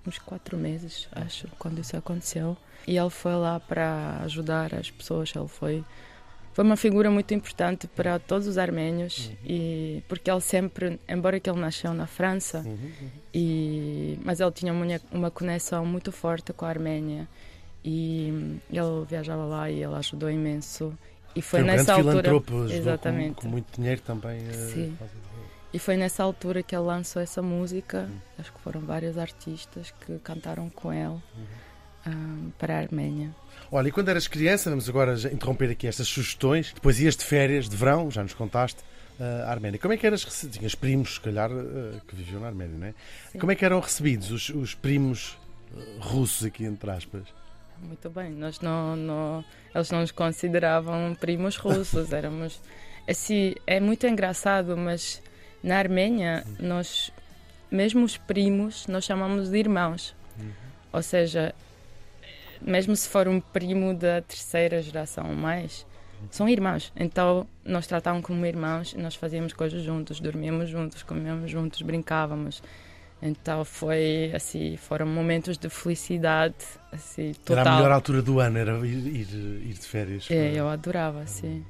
[0.07, 2.57] uns quatro meses, acho, quando isso aconteceu.
[2.87, 5.33] E ele foi lá para ajudar as pessoas.
[5.35, 5.85] Ele foi
[6.55, 11.48] foi uma figura muito importante para todos os arménios e porque ele sempre, embora que
[11.48, 12.90] ele nasceu na França, Uhum.
[13.33, 17.29] e mas ele tinha uma, uma conexão muito forte com a Arménia
[17.85, 20.92] e ele viajava lá e ele ajudou imenso.
[21.37, 22.31] E foi, Foi um nessa altura,
[22.74, 23.35] exatamente.
[23.37, 24.40] Com, com muito dinheiro também.
[24.48, 24.96] eh, Sim.
[24.98, 25.11] faz-
[25.72, 28.09] E foi nessa altura que ele lançou essa música.
[28.38, 31.20] Acho que foram vários artistas que cantaram com ele
[32.07, 33.35] ah, para a Arménia.
[33.70, 37.68] Olha, e quando eras criança, vamos agora interromper aqui estas sugestões, depois ias de férias,
[37.68, 38.83] de verão, já nos contaste,
[39.20, 39.78] uh, à Arménia.
[39.78, 40.59] Como é que eras recebido?
[40.59, 42.94] Tinhas primos, se calhar, uh, que viviam na Arménia, não é?
[43.31, 43.38] Sim.
[43.38, 45.37] Como é que eram recebidos os, os primos
[46.00, 47.24] russos, aqui entre aspas?
[47.81, 52.61] Muito bem, nós não, não, eles não nos consideravam primos russos, éramos
[53.07, 55.22] assim, é muito engraçado, mas
[55.62, 57.12] na Arménia nós
[57.71, 60.14] mesmo os primos nós chamamos de irmãos.
[60.92, 61.55] Ou seja,
[62.61, 65.87] mesmo se for um primo da terceira geração ou mais,
[66.31, 66.92] são irmãos.
[66.97, 72.62] Então nós tratavam como irmãos, nós fazíamos coisas juntos, dormíamos juntos, comíamos juntos, brincávamos.
[73.21, 76.55] Então foi assim, foram momentos de felicidade
[76.92, 77.61] assim, total.
[77.61, 79.35] Era a melhor altura do ano, era ir, ir,
[79.66, 80.31] ir de férias.
[80.31, 81.64] É, eu adorava, sim.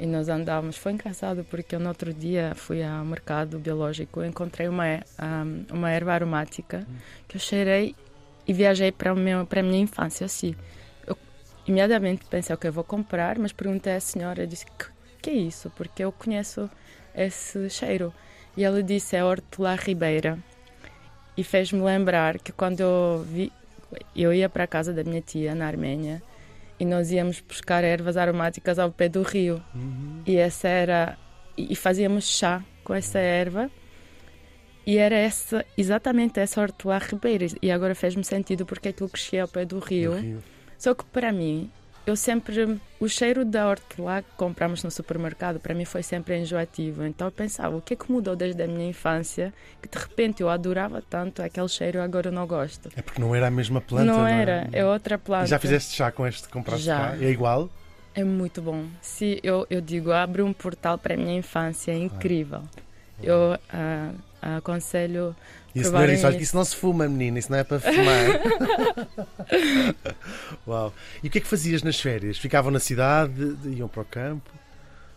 [0.00, 4.66] E nós andávamos, foi engraçado porque eu no outro dia fui ao mercado biológico, encontrei
[4.66, 6.86] uma, um, uma erva aromática
[7.28, 7.94] que eu cheirei
[8.48, 10.54] e viajei para, o meu, para a minha infância, assim.
[11.06, 11.18] Eu
[11.66, 14.86] imediatamente pensei, ok, vou comprar, mas perguntei à senhora, disse, que,
[15.20, 15.68] que é isso?
[15.76, 16.70] Porque eu conheço
[17.14, 18.10] esse cheiro.
[18.56, 20.38] E ela disse, é hortelã ribeira
[21.36, 23.52] e fez-me lembrar que quando eu vi,
[24.16, 26.22] eu ia para a casa da minha tia na Arménia
[26.80, 30.22] e nós íamos buscar ervas aromáticas ao pé do rio Uhum.
[30.26, 31.18] e essa era
[31.56, 33.70] e fazíamos chá com essa erva
[34.86, 39.48] e era essa exatamente essa hortelã ribeira e agora fez-me sentido porque aquilo crescia ao
[39.48, 40.14] pé do rio.
[40.14, 40.42] No Rio.
[40.78, 41.70] Só que para mim
[42.10, 47.04] eu sempre o cheiro da hortelã que compramos no supermercado para mim foi sempre enjoativo
[47.04, 50.42] então eu pensava o que é que mudou desde a minha infância que de repente
[50.42, 53.80] eu adorava tanto aquele cheiro agora eu não gosto É porque não era a mesma
[53.80, 54.04] planta.
[54.04, 54.42] não é?
[54.42, 57.10] era é outra planta E já fizeste chá com este que compraste Já.
[57.12, 57.16] cá?
[57.20, 57.70] É igual?
[58.14, 61.96] é muito bom se eu eu digo abre um portal para a minha infância é
[61.96, 62.62] incrível
[63.22, 64.10] eu ah,
[64.56, 65.36] aconselho
[65.74, 66.28] Isso não isso.
[66.30, 67.38] Isso não se fuma, menina.
[67.38, 68.26] Isso não é para fumar.
[70.66, 70.92] Uau.
[71.22, 72.38] E o que é que fazias nas férias?
[72.38, 73.56] Ficavam na cidade?
[73.66, 74.50] Iam para o campo?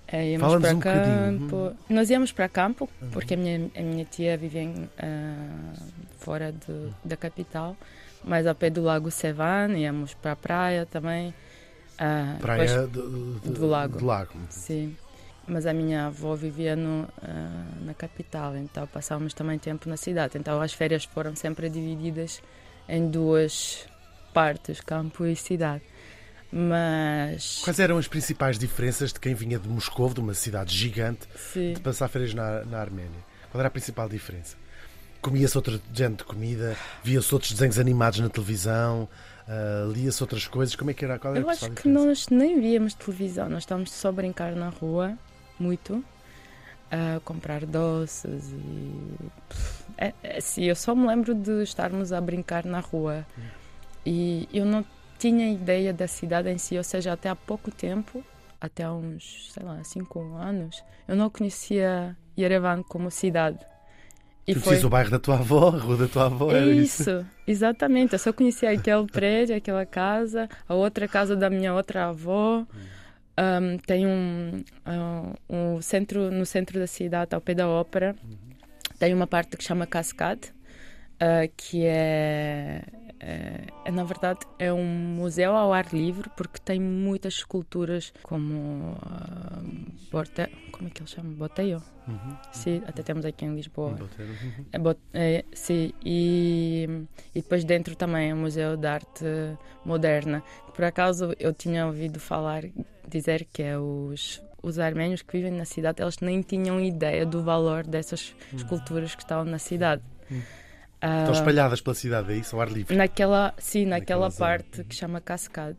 [0.08, 1.40] É, íamos para um bocadinho.
[1.50, 1.76] campo.
[1.90, 5.74] Nós íamos para campo, porque a minha, a minha tia vivia em, ah,
[6.20, 7.76] fora de- da capital,
[8.24, 11.34] mas ao pé do Lago Sevan, íamos para a praia também.
[11.98, 13.98] Depois- Praia do, do- do lago.
[14.00, 14.34] do lago.
[14.50, 14.96] sim.
[15.46, 20.38] Mas a minha avó vivia no, ah, na capital, então passávamos também tempo na cidade.
[20.38, 22.42] Então as férias foram sempre divididas
[22.88, 23.86] em duas
[24.34, 25.84] partes, campo e cidade.
[26.52, 27.62] Mas.
[27.64, 31.74] Quais eram as principais diferenças de quem vinha de Moscou, de uma cidade gigante, Sim.
[31.74, 33.34] de passar férias na, na Arménia?
[33.52, 34.56] Qual era a principal diferença?
[35.22, 36.76] Comia-se outro género de comida?
[37.04, 39.10] Via-se outros desenhos animados na televisão?
[39.48, 40.76] Ah, Lia-se outras coisas?
[40.76, 41.20] Como é que era?
[41.20, 44.70] Qual era Eu acho que nós nem víamos televisão, nós estávamos só a brincar na
[44.70, 45.18] rua,
[45.60, 46.04] muito,
[46.92, 49.16] a comprar doces e.
[49.98, 53.26] É, é, sim, eu só me lembro de estarmos a brincar na rua
[54.06, 54.86] e eu não
[55.18, 58.24] tinha ideia da cidade em si, ou seja, até há pouco tempo,
[58.60, 63.60] até uns, sei lá, cinco anos, eu não conhecia Yerevan como cidade.
[64.46, 66.52] E Tu conheces o bairro da tua avó, a rua da tua avó?
[66.52, 67.04] é era isso?
[67.04, 68.12] isso, exatamente.
[68.12, 72.66] Eu só conhecia aquele prédio, aquela casa, a outra casa da minha outra avó.
[73.36, 78.16] Um, tem um, ah, um centro no centro da cidade, ao pé da ópera.
[79.00, 80.54] Tem uma parte que chama Cascade,
[81.20, 82.84] ah, que é,
[83.86, 89.62] é, na verdade é um museu ao ar livre porque tem muitas esculturas como ah,
[90.12, 90.48] Borte...
[90.72, 91.34] como é que ele chama?
[91.34, 91.82] Boteio?
[92.08, 92.36] Uhum.
[92.52, 93.92] Sim, até temos aqui em Lisboa.
[94.20, 94.66] Uhum.
[94.74, 96.88] É, bot- é, sim, e,
[97.34, 99.26] e depois dentro também é o Museu de Arte
[99.86, 100.44] Moderna.
[100.76, 102.64] Por acaso eu tinha ouvido falar,
[103.08, 107.42] dizer que é os, os arménios que vivem na cidade, eles nem tinham ideia do
[107.42, 110.02] valor dessas esculturas que estavam na cidade.
[110.32, 110.36] Ah,
[111.20, 112.56] Estão espalhadas pela cidade, é isso?
[112.56, 112.96] Ao ar livre.
[112.96, 114.50] naquela, sim, Naquela naquela zona.
[114.50, 115.78] parte que chama Cascade.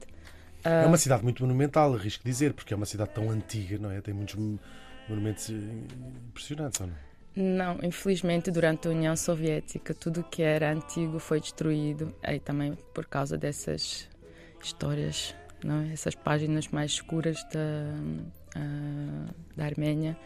[0.62, 4.00] É uma cidade muito monumental, arrisco dizer, porque é uma cidade tão antiga, não é?
[4.00, 4.58] Tem muitos mo-
[5.08, 5.54] monumentos eh,
[6.28, 6.94] impressionantes, ou não?
[7.36, 12.14] Não, infelizmente, durante a União Soviética, tudo o que era antigo foi destruído.
[12.22, 14.08] Aí também por causa dessas
[14.62, 15.92] histórias, não é?
[15.92, 17.94] essas páginas mais escuras da,
[18.56, 20.16] ah, da Arménia.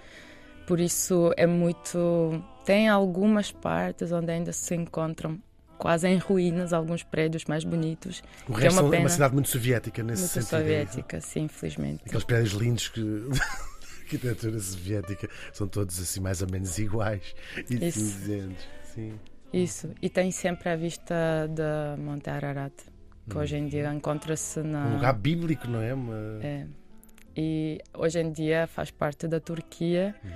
[0.68, 2.44] Por isso é muito.
[2.66, 5.40] Tem algumas partes onde ainda se encontram
[5.78, 8.22] quase em ruínas alguns prédios mais bonitos.
[8.46, 9.08] O é resto uma é uma pena.
[9.08, 10.54] cidade muito soviética nesse Muito sentido.
[10.54, 12.02] é soviética, sim, infelizmente.
[12.04, 13.00] Aqueles prédios lindos que.
[14.08, 17.34] arquitetura soviética são todos assim mais ou menos iguais
[17.70, 18.00] e Isso.
[18.00, 18.68] cinzentos.
[18.94, 19.12] Sim.
[19.52, 19.90] Isso.
[20.02, 21.14] E tem sempre a vista
[21.48, 22.72] da Monte Ararat,
[23.28, 24.86] que hoje em dia encontra-se na.
[24.86, 25.94] Um lugar bíblico, não é?
[25.94, 26.38] Uma...
[26.42, 26.66] É.
[27.40, 30.30] E hoje em dia faz parte da Turquia, Uhum.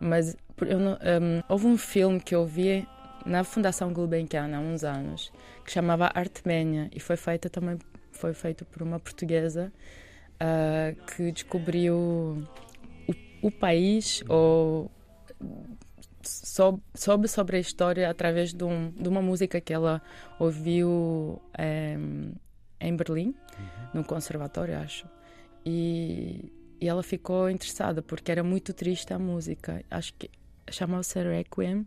[0.00, 2.88] mas não- hum, houve um filme que eu vi
[3.26, 5.30] na Fundação Gulbenkian há uns anos
[5.66, 7.76] que chamava Artemênia e foi feita também
[8.10, 9.70] foi feito por uma portuguesa
[10.40, 14.90] ah, que descobriu o, o país ou
[16.22, 20.00] soube, soube sobre a história através de, um- de uma música que ela
[20.38, 22.32] ouviu em,
[22.80, 23.34] em Berlim,
[23.92, 25.06] num conservatório, acho.
[25.66, 29.84] E, e ela ficou interessada porque era muito triste a música.
[29.90, 30.30] Acho que
[30.70, 31.84] chamava-se Requiem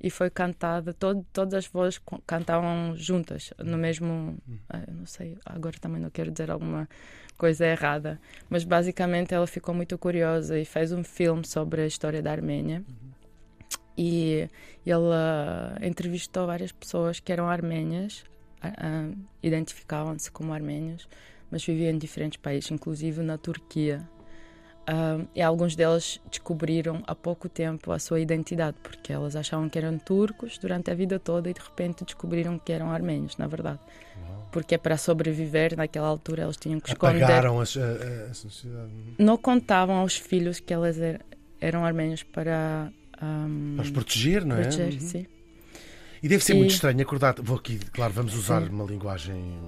[0.00, 4.38] e foi cantada, todo, todas as vozes cantavam juntas, no mesmo.
[4.68, 6.88] ah, Eu não sei, agora também não quero dizer alguma
[7.36, 12.22] coisa errada, mas basicamente ela ficou muito curiosa e fez um filme sobre a história
[12.22, 12.84] da Arménia.
[13.98, 14.48] E
[14.84, 18.24] ele uh, entrevistou várias pessoas que eram armênias,
[18.62, 21.08] uh, identificavam-se como armênios,
[21.50, 24.06] mas viviam em diferentes países, inclusive na Turquia.
[24.88, 29.76] Uh, e alguns deles descobriram há pouco tempo a sua identidade, porque elas achavam que
[29.76, 33.80] eram turcos durante a vida toda e de repente descobriram que eram armênios, na verdade.
[34.16, 34.48] Uau.
[34.52, 37.24] Porque para sobreviver naquela altura eles tinham que esconder.
[37.24, 38.92] Apagaram a, a, a sociedade.
[39.18, 41.20] Não contavam aos filhos que elas er,
[41.60, 42.92] eram armênios para.
[43.20, 44.62] Um, para os proteger, não é?
[44.62, 45.00] Proteger, uhum.
[45.00, 45.26] sim.
[46.22, 46.58] E deve ser e...
[46.58, 47.34] muito estranho acordar.
[47.42, 48.68] Vou aqui, claro, vamos usar sim.
[48.68, 49.58] uma linguagem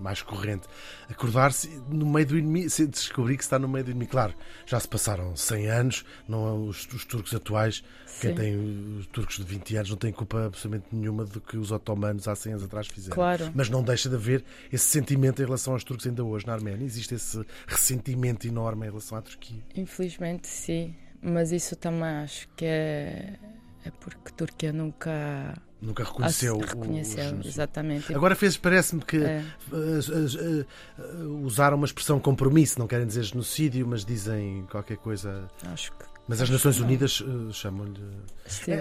[0.00, 0.66] mais corrente,
[1.08, 4.10] acordar-se no meio do inimigo, descobrir que está no meio do inimigo.
[4.10, 4.34] Claro,
[4.66, 8.20] já se passaram 100 anos, não os, os turcos atuais, Sim.
[8.20, 11.72] quem tem os turcos de 20 anos não tem culpa absolutamente nenhuma do que os
[11.72, 13.14] otomanos há 100 anos atrás fizeram.
[13.14, 13.50] Claro.
[13.54, 16.84] Mas não deixa de haver esse sentimento em relação aos turcos ainda hoje na Arménia.
[16.84, 19.62] Existe esse ressentimento enorme em relação à Turquia.
[19.74, 20.94] Infelizmente, sim.
[21.20, 23.38] Mas isso também acho que é,
[23.84, 28.14] é porque a Turquia nunca Nunca reconheceu, ah, reconheceu o, exatamente.
[28.14, 29.44] Agora fez, parece-me que é.
[29.70, 30.64] uh,
[30.98, 35.48] uh, usaram uma expressão compromisso, não querem dizer genocídio, mas dizem qualquer coisa.
[35.66, 38.00] Acho que mas as Nações Unidas uh, chamam-lhe.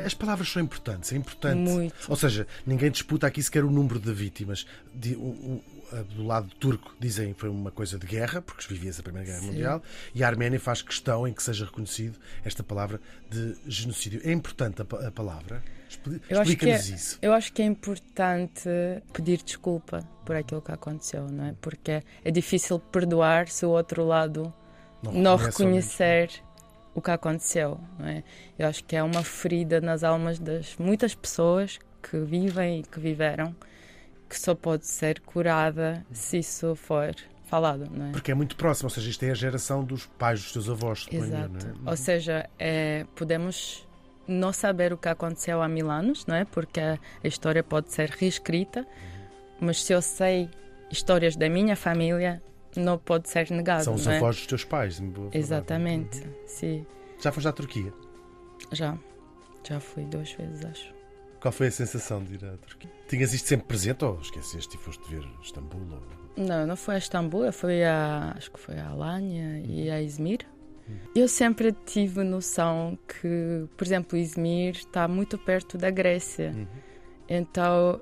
[0.05, 1.57] As palavras são importantes, é importante.
[1.57, 1.93] Muito.
[2.07, 4.65] Ou seja, ninguém disputa aqui sequer o número de vítimas.
[4.93, 5.59] De, um,
[6.01, 9.41] do lado turco dizem que foi uma coisa de guerra, porque vivia-se a Primeira Guerra
[9.41, 9.47] Sim.
[9.47, 9.83] Mundial,
[10.15, 14.21] e a Arménia faz questão em que seja reconhecido esta palavra de genocídio.
[14.23, 15.63] É importante a, a palavra?
[15.89, 17.19] Explica-nos é, isso.
[17.21, 18.69] Eu acho que é importante
[19.11, 21.55] pedir desculpa por aquilo que aconteceu, não é?
[21.61, 24.53] Porque é difícil perdoar se o outro lado
[25.03, 26.31] não, não reconhecer
[26.95, 28.23] o que aconteceu, não é?
[28.57, 32.99] Eu acho que é uma ferida nas almas das muitas pessoas que vivem e que
[32.99, 33.55] viveram
[34.33, 37.15] que só pode ser curada se isso for
[37.45, 38.11] falado, não é?
[38.11, 41.05] Porque é muito próximo, ou seja, isto é a geração dos pais dos teus avós.
[41.11, 41.67] Exato.
[41.67, 41.89] é?
[41.89, 43.87] Ou seja, é, podemos
[44.27, 46.45] não saber o que aconteceu há mil anos, não é?
[46.45, 48.87] Porque a história pode ser reescrita,
[49.61, 50.49] mas se eu sei
[50.89, 52.41] histórias da minha família,
[52.75, 53.83] não pode ser negado.
[53.83, 54.17] São os é?
[54.17, 54.99] avós dos teus pais,
[55.31, 56.83] Exatamente, sim.
[57.21, 57.93] Já foste à Turquia?
[58.71, 58.97] Já.
[59.63, 60.92] Já fui duas vezes, acho.
[61.43, 62.89] Qual foi a sensação de ir à Turquia?
[63.05, 65.81] Tinhas isto sempre presente ou esqueceste e foste ver Istambul?
[65.91, 66.41] Ou...
[66.41, 68.33] Não, não foi a Istambul, fui a.
[68.37, 70.47] acho que foi a Alanya e a Izmir.
[70.87, 70.95] Uhum.
[71.13, 76.53] Eu sempre tive noção que, por exemplo, Izmir está muito perto da Grécia.
[76.55, 76.67] Uhum.
[77.27, 77.99] Então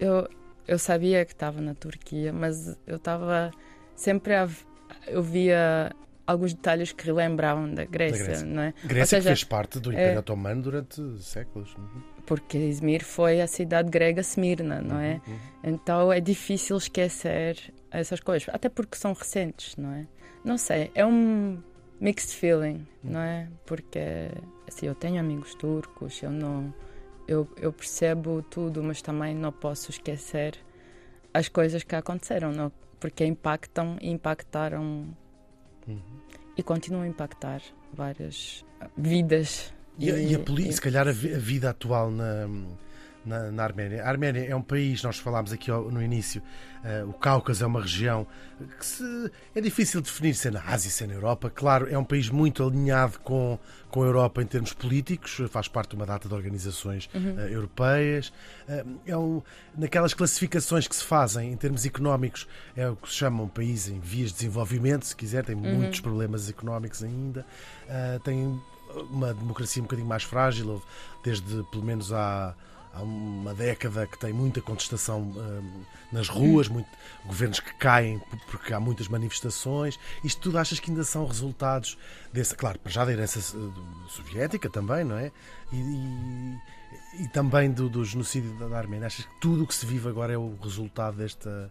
[0.00, 0.26] eu,
[0.66, 3.50] eu sabia que estava na Turquia, mas eu estava
[3.94, 4.48] sempre a,
[5.06, 5.94] eu via
[6.26, 8.46] alguns detalhes que relembravam da Grécia, da Grécia.
[8.46, 8.74] não é?
[8.84, 11.74] Grécia seja, que fez parte do Império é, Otomano durante séculos.
[11.74, 15.20] Uhum porque Izmir foi a cidade grega Smirna, não é?
[15.26, 15.38] Uhum, uhum.
[15.64, 20.06] Então é difícil esquecer essas coisas, até porque são recentes, não é?
[20.44, 21.62] Não sei, é um
[22.00, 23.12] mixed feeling, uhum.
[23.12, 23.48] não é?
[23.66, 24.30] Porque
[24.66, 26.72] assim, eu tenho amigos turcos, eu não
[27.26, 30.58] eu, eu percebo tudo, mas também não posso esquecer
[31.32, 32.70] as coisas que aconteceram, não?
[33.00, 35.14] Porque impactam e impactaram
[35.86, 36.00] uhum.
[36.56, 37.60] e continuam a impactar
[37.92, 38.64] várias
[38.96, 42.48] vidas e, e, e a polícia, se calhar a, vida atual na,
[43.24, 44.04] na, na, Arménia.
[44.04, 46.42] A Arménia é um país, nós falámos aqui no início,
[46.84, 48.26] uh, o Cáucaso é uma região
[48.78, 51.50] que se, é difícil definir se é na Ásia, se é na Europa.
[51.50, 55.90] Claro, é um país muito alinhado com, com a Europa em termos políticos, faz parte
[55.90, 57.36] de uma data de organizações uhum.
[57.36, 58.32] uh, europeias.
[58.68, 59.42] Uh, é um,
[59.76, 63.88] naquelas classificações que se fazem em termos económicos, é o que se chama um país
[63.88, 65.76] em vias de desenvolvimento, se quiser, tem uhum.
[65.76, 67.46] muitos problemas económicos ainda.
[68.24, 68.60] tem
[69.10, 70.82] uma democracia um bocadinho mais frágil,
[71.22, 72.54] desde pelo menos há,
[72.92, 76.88] há uma década que tem muita contestação hum, nas ruas, muito,
[77.26, 79.98] governos que caem porque há muitas manifestações.
[80.22, 81.98] Isto tudo achas que ainda são resultados
[82.32, 85.32] desse, claro, já da herança eh, soviética também, não é?
[85.72, 89.08] E, e, e também do, do, genocídio da Arménia.
[89.08, 91.70] Achas que tudo o que se vive agora é o resultado desta,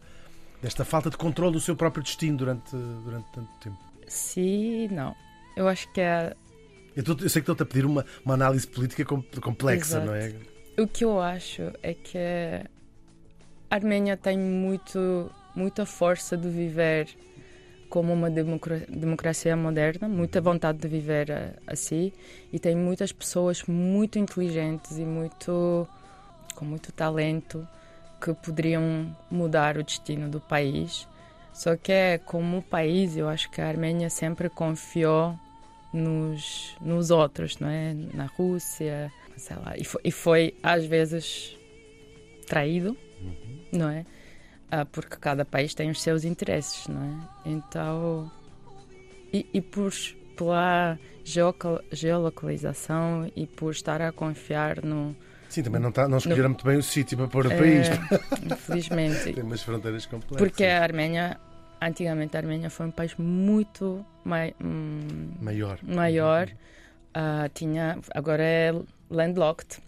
[0.61, 3.77] desta falta de controle do seu próprio destino durante, durante tanto tempo?
[4.07, 5.15] Sim, não.
[5.55, 6.35] Eu acho que é
[6.95, 10.05] eu, tô, eu sei que estou-te a pedir uma, uma análise política complexa, Exato.
[10.05, 10.33] não é?
[10.77, 12.17] O que eu acho é que
[13.69, 17.07] a Arménia tem muito, muita força de viver
[17.89, 22.11] como uma democracia moderna, muita vontade de viver assim
[22.51, 25.87] e tem muitas pessoas muito inteligentes e muito
[26.55, 27.67] com muito talento
[28.19, 31.07] que poderiam mudar o destino do país.
[31.53, 35.37] Só que é como país, eu acho que a Arménia sempre confiou
[35.93, 37.93] nos, nos outros, não é?
[38.13, 39.73] Na Rússia, sei lá.
[39.77, 41.57] E foi, e foi às vezes
[42.47, 43.59] traído, uhum.
[43.71, 44.05] não é?
[44.71, 47.49] Ah, porque cada país tem os seus interesses, não é?
[47.49, 48.31] Então,
[49.31, 49.91] e, e por
[50.35, 50.97] pela
[51.91, 55.15] geolocalização e por estar a confiar no.
[55.47, 57.87] Sim, também não, tá, não escolheram muito bem o sítio para pôr o país.
[57.87, 57.99] eh,
[58.51, 59.33] infelizmente.
[59.33, 60.37] Tem umas fronteiras complexas.
[60.37, 61.39] Porque a Arménia,
[61.87, 65.79] antigamente a Arménia foi um país muito mai, hum, Maior.
[65.83, 66.49] maior.
[67.13, 68.71] Ah, tinha, agora é
[69.09, 69.79] landlocked,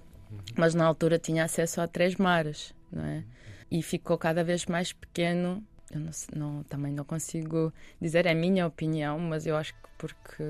[0.57, 3.23] mas na altura tinha acesso a três mares, não é?
[3.71, 5.63] E ficou cada vez mais pequeno.
[5.91, 9.89] Eu não, não- também não consigo dizer, é a minha opinião, mas eu acho que
[9.97, 10.43] porque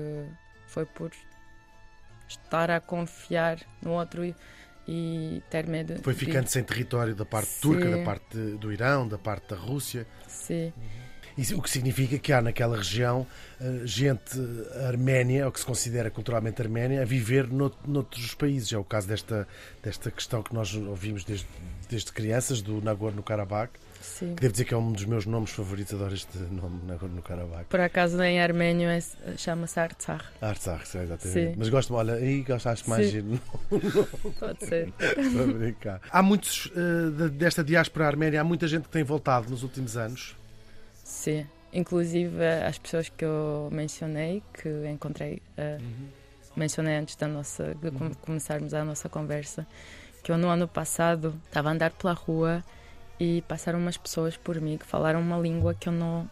[0.66, 1.10] foi por
[2.28, 4.34] estar a confiar no outro e,
[4.88, 5.94] e ter medo.
[6.02, 7.60] Foi de- ficando sem território da parte Sim.
[7.60, 10.06] turca, da parte do Irão, da parte da Rússia.
[10.26, 11.05] Sim, Isso,
[11.54, 13.26] o que significa que há naquela região
[13.60, 14.38] eh, gente
[14.88, 18.72] arménia, ou que se considera culturalmente arménia, a viver nout- noutros países.
[18.72, 19.46] É o caso desta,
[19.82, 21.46] desta questão que nós ouvimos desde,
[21.90, 23.70] desde crianças, do Nagorno-Karabakh,
[24.00, 24.34] sim.
[24.34, 27.66] que devo dizer que é um dos meus nomes favoritos, adoro este nome, Nagorno-Karabakh.
[27.68, 29.02] Por acaso em armênio é-
[29.36, 30.24] chama-se Artsakh.
[30.40, 31.48] Artsakh, sim, exatamente.
[31.50, 31.54] Sim.
[31.58, 33.38] Mas gosto, olha, aí gosto, acho mais giro
[34.40, 34.90] Pode ser.
[34.92, 36.00] para brincar.
[36.10, 36.70] Há muitos,
[37.16, 40.34] de- desta diáspora arménia, há muita gente que tem voltado nos últimos anos.
[41.06, 41.46] Sim.
[41.72, 45.78] Inclusive as pessoas que eu mencionei, que encontrei, eh,
[46.56, 49.64] mencionei antes da nossa, de com- começarmos a nossa conversa,
[50.24, 52.64] que eu no ano passado estava a andar pela rua
[53.20, 56.28] e passaram umas pessoas por mim que falaram uma língua que eu não.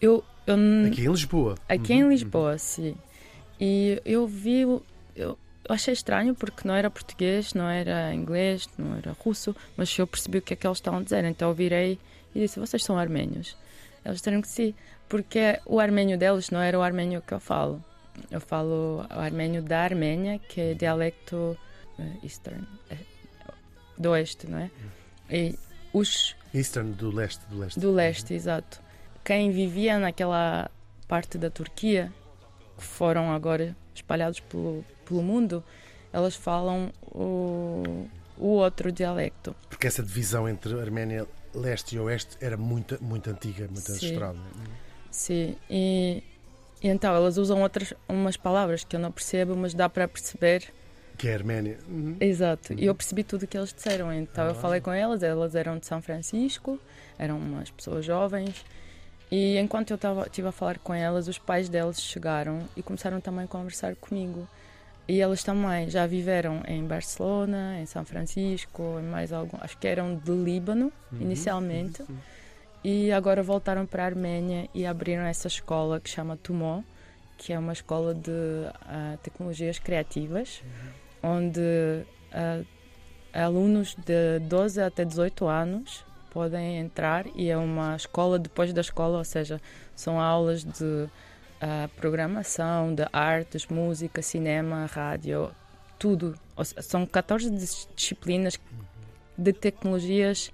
[0.00, 0.56] Eu, eu
[0.86, 1.54] Aqui em Lisboa.
[1.68, 2.94] Aqui em Lisboa, sim.
[3.60, 4.82] E eu vi, eu,
[5.16, 5.36] eu
[5.68, 10.38] achei estranho porque não era português, não era inglês, não era russo, mas eu percebi
[10.38, 11.24] o que é que eles estavam a dizer.
[11.24, 11.98] Então eu virei
[12.34, 13.56] e disse: Vocês são armênios?
[14.04, 14.74] Eles disseram que sim,
[15.08, 17.82] porque o armênio deles não era o armênio que eu falo.
[18.30, 21.56] Eu falo o armênio da Arménia, que é dialecto
[21.98, 22.96] eh, eastern, eh,
[23.98, 24.70] do oeste, não é?
[25.30, 25.58] E
[25.92, 27.80] os Eastern, do leste, do leste.
[27.80, 28.80] do leste, exato.
[29.24, 30.70] Quem vivia naquela
[31.08, 32.12] parte da Turquia,
[32.76, 35.64] que foram agora espalhados pelo, pelo mundo,
[36.12, 38.06] elas falam o,
[38.38, 39.54] o outro dialecto.
[39.68, 43.92] Porque essa divisão entre Arménia leste e oeste era muito, muito antiga, muito Sim.
[43.92, 44.36] ancestral.
[45.10, 46.22] Sim, e,
[46.82, 50.64] e então elas usam outras umas palavras que eu não percebo, mas dá para perceber.
[51.16, 51.78] Que é a Arménia.
[51.88, 52.16] Uhum.
[52.20, 54.12] Exato, e eu percebi tudo o que eles disseram.
[54.12, 54.54] Então eu Ah.
[54.54, 56.78] falei com elas, elas eram de São Francisco,
[57.18, 58.64] eram umas pessoas jovens.
[59.30, 63.20] E enquanto eu estava estive a falar com elas, os pais delas chegaram e começaram
[63.20, 64.46] também a conversar comigo.
[65.06, 69.86] E elas também já viveram em Barcelona, em São Francisco, em mais algum, acho que
[69.86, 70.90] eram de Líbano
[71.20, 72.02] inicialmente,
[72.82, 76.82] e agora voltaram para a Arménia e abriram essa escola que chama Tumó,
[77.36, 78.30] que é uma escola de
[78.82, 80.62] ah, tecnologias criativas,
[81.22, 81.60] onde
[82.32, 82.62] ah,
[83.34, 89.18] alunos de 12 até 18 anos podem entrar e é uma escola depois da escola,
[89.18, 89.60] ou seja,
[89.94, 91.08] são aulas de
[91.66, 95.50] ah, programação, de artes, música, cinema, rádio,
[95.98, 96.38] tudo.
[96.82, 98.60] São 14 dis- disciplinas
[99.36, 100.52] de tecnologias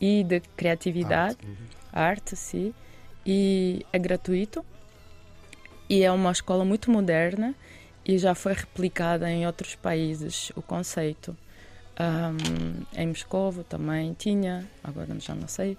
[0.00, 1.56] e de criatividade, Arte, uhum.
[1.92, 2.74] arte, sim,
[3.24, 4.64] e é gratuito.
[5.88, 7.54] E é uma escola muito moderna
[8.04, 11.36] e já foi replicada em outros países o conceito.
[11.96, 15.78] Ahm, em Moscovo também tinha, agora já não sei,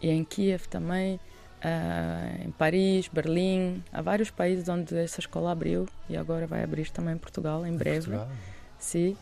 [0.00, 1.18] e em Kiev também,
[1.62, 6.90] ah, em Paris, Berlim, há vários países onde essa escola abriu e agora vai abrir
[6.90, 8.06] também em Portugal em breve.
[8.06, 8.28] Portugal.
[8.78, 9.16] Sim.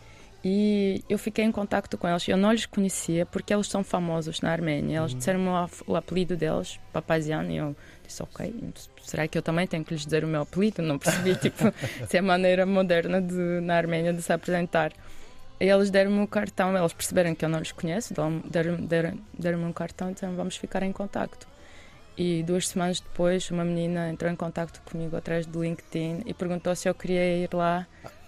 [0.45, 2.27] E eu fiquei em contacto com eles.
[2.29, 5.01] Eu não lhes conhecia porque eles são famosos na Arménia.
[5.01, 7.77] Eles disseram o, apelido deles, Papazian, e eu
[8.07, 8.55] disse, ok,
[9.03, 10.81] será que eu também tenho que lhes dizer o meu apelido?
[10.81, 11.65] Não percebi, tipo,
[12.09, 14.93] se é a maneira moderna de, na Arménia de se apresentar.
[15.61, 19.19] E eles deram-me o cartão, eles perceberam que eu não lhes conheço, deram- deram-me deram,
[19.37, 21.49] deram um cartão e disseram, vamos ficar em contacto.
[22.21, 26.75] E duas semanas depois, uma menina entrou em contacto comigo através do LinkedIn e perguntou
[26.75, 27.87] se eu queria ir lá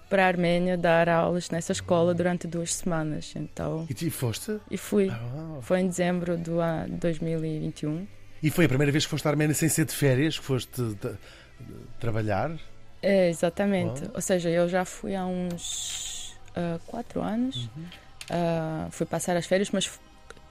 [0.09, 3.33] para a Arménia dar aulas nessa escola durante duas semanas.
[3.35, 4.59] Então, E tu foste?
[4.71, 5.09] e fui.
[5.09, 5.59] Uau.
[5.63, 8.07] Foi em dezembro ano 2021.
[8.43, 10.71] E foi a primeira vez que foste à Arménia sem ser de férias, que foste
[10.81, 11.17] de- de-
[11.99, 12.51] trabalhar?
[13.03, 14.03] É, exatamente.
[14.05, 14.13] Uau.
[14.15, 17.69] Ou seja, eu já fui há uns ah, quatro anos.
[18.31, 19.91] Ah, fui passar as férias, mas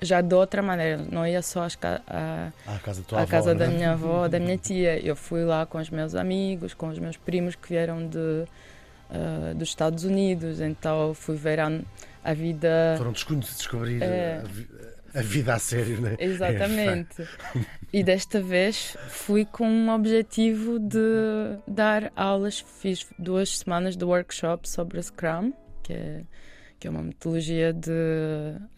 [0.02, 1.02] já de outra maneira.
[1.12, 3.74] Não ia só às ca- a- À casa da à avó, casa da né?
[3.76, 5.00] minha avó, da minha tia.
[5.06, 8.46] Eu fui lá com os meus amigos, com os meus primos que vieram de,
[9.10, 10.60] ah, dos Estados Unidos.
[10.62, 11.72] Então fui ver a,
[12.24, 12.96] a vida.
[12.98, 14.42] Foram desconhecidos descobrir É.
[14.44, 14.68] a, vi-
[15.16, 16.16] a vida a sério, né?
[16.20, 17.28] Exatamente.
[17.92, 22.60] E desta vez fui com um objetivo de dar aulas.
[22.80, 26.22] Fiz duas semanas de workshop sobre Scrum, que é,
[26.80, 27.92] que é uma metodologia de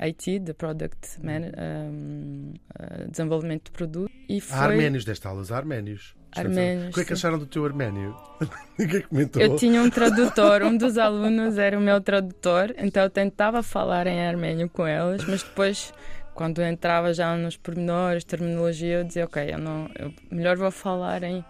[0.02, 4.12] IT, de Product Man, um, uh, Desenvolvimento de Produto.
[4.28, 6.16] E Há foi, arménios desta aulas, há arménios.
[6.36, 6.90] arménios.
[6.90, 8.16] O que é que acharam do teu arménio?
[8.78, 9.42] Ninguém comentou.
[9.42, 14.08] Eu tinha um tradutor, um dos alunos era o meu tradutor, então eu tentava falar
[14.08, 15.94] em armênio com eles, mas depois,
[16.34, 21.22] quando entrava já nos pormenores, terminologia, eu dizia, ok, eu não, eu melhor vou falar
[21.22, 21.46] em,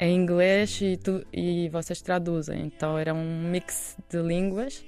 [0.00, 2.64] em inglês e, tu, e vocês traduzem.
[2.64, 4.84] Então era um mix de línguas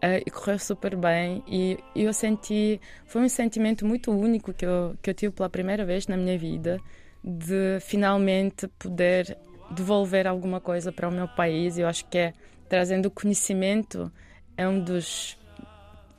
[0.00, 4.96] eh, e correu super bem e eu senti, foi um sentimento muito único que eu,
[5.02, 6.80] que eu tive pela primeira vez na minha vida,
[7.22, 9.36] de finalmente poder
[9.70, 11.78] devolver alguma coisa para o meu país.
[11.78, 12.32] Eu acho que é
[12.68, 14.10] trazendo conhecimento
[14.56, 15.36] é um dos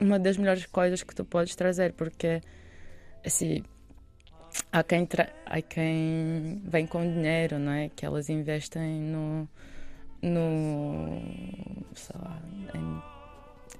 [0.00, 2.40] uma das melhores coisas que tu podes trazer, porque
[3.24, 3.62] assim
[4.72, 7.88] há quem, tra- há quem vem com dinheiro, não é?
[7.88, 9.48] Que elas investem no,
[10.22, 11.20] no
[11.94, 12.42] sei lá,
[12.74, 13.19] em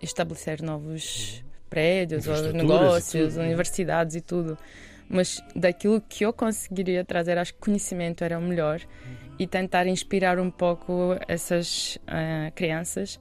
[0.01, 3.47] estabelecer novos prédios ou negócios, tudo, né?
[3.47, 4.59] universidades e tudo.
[5.09, 8.80] Mas daquilo que eu conseguiria trazer, acho que conhecimento era o melhor
[9.38, 13.18] e tentar inspirar um pouco essas ah, crianças.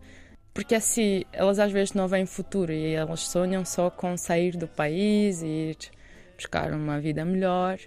[0.54, 4.68] Porque assim, elas às vezes não veem futuro e elas sonham só com sair do
[4.68, 5.78] país e ir
[6.36, 7.80] buscar uma vida melhor.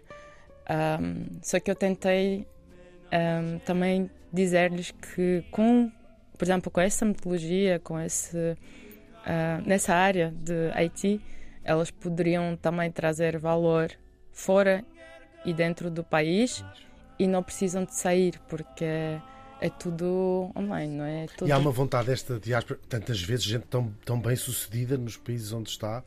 [0.67, 2.47] Ahm, só que eu tentei
[3.11, 5.91] ahm, também dizer-lhes que com,
[6.43, 8.57] por exemplo, com essa metodologia, com esse
[9.25, 11.21] ah, nessa área de IT,
[11.63, 13.93] elas poderiam também trazer valor
[14.33, 14.85] fora
[15.45, 16.65] e dentro do país
[17.17, 21.23] e não precisam de sair porque é tudo online, não é?
[21.23, 21.47] É tudo...
[21.49, 25.53] E há uma vontade desta diáspora, tantas vezes gente tão, tão bem sucedida nos países
[25.53, 26.03] onde está,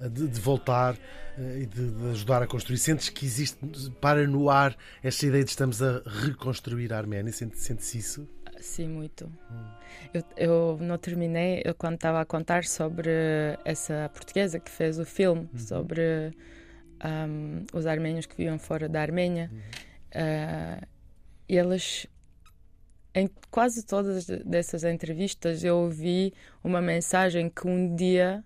[0.00, 0.94] de, de voltar
[1.36, 2.78] eh, e de, de ajudar a construir.
[2.78, 3.58] Sentes que existe,
[4.00, 7.32] para no ar, esta ideia de estamos a reconstruir a Arménia?
[7.32, 8.28] Sente- Sente-se isso?
[8.60, 9.30] Sim, muito.
[10.12, 13.10] Eu, eu não terminei, eu quando estava a contar sobre
[13.64, 16.32] essa portuguesa que fez o filme sobre
[17.00, 19.50] ahm, os arménios que viviam fora da Arménia,
[20.14, 20.86] ah,
[21.48, 22.06] e eles,
[23.14, 26.32] em quase todas dessas entrevistas, eu ouvi
[26.62, 28.44] uma mensagem que um dia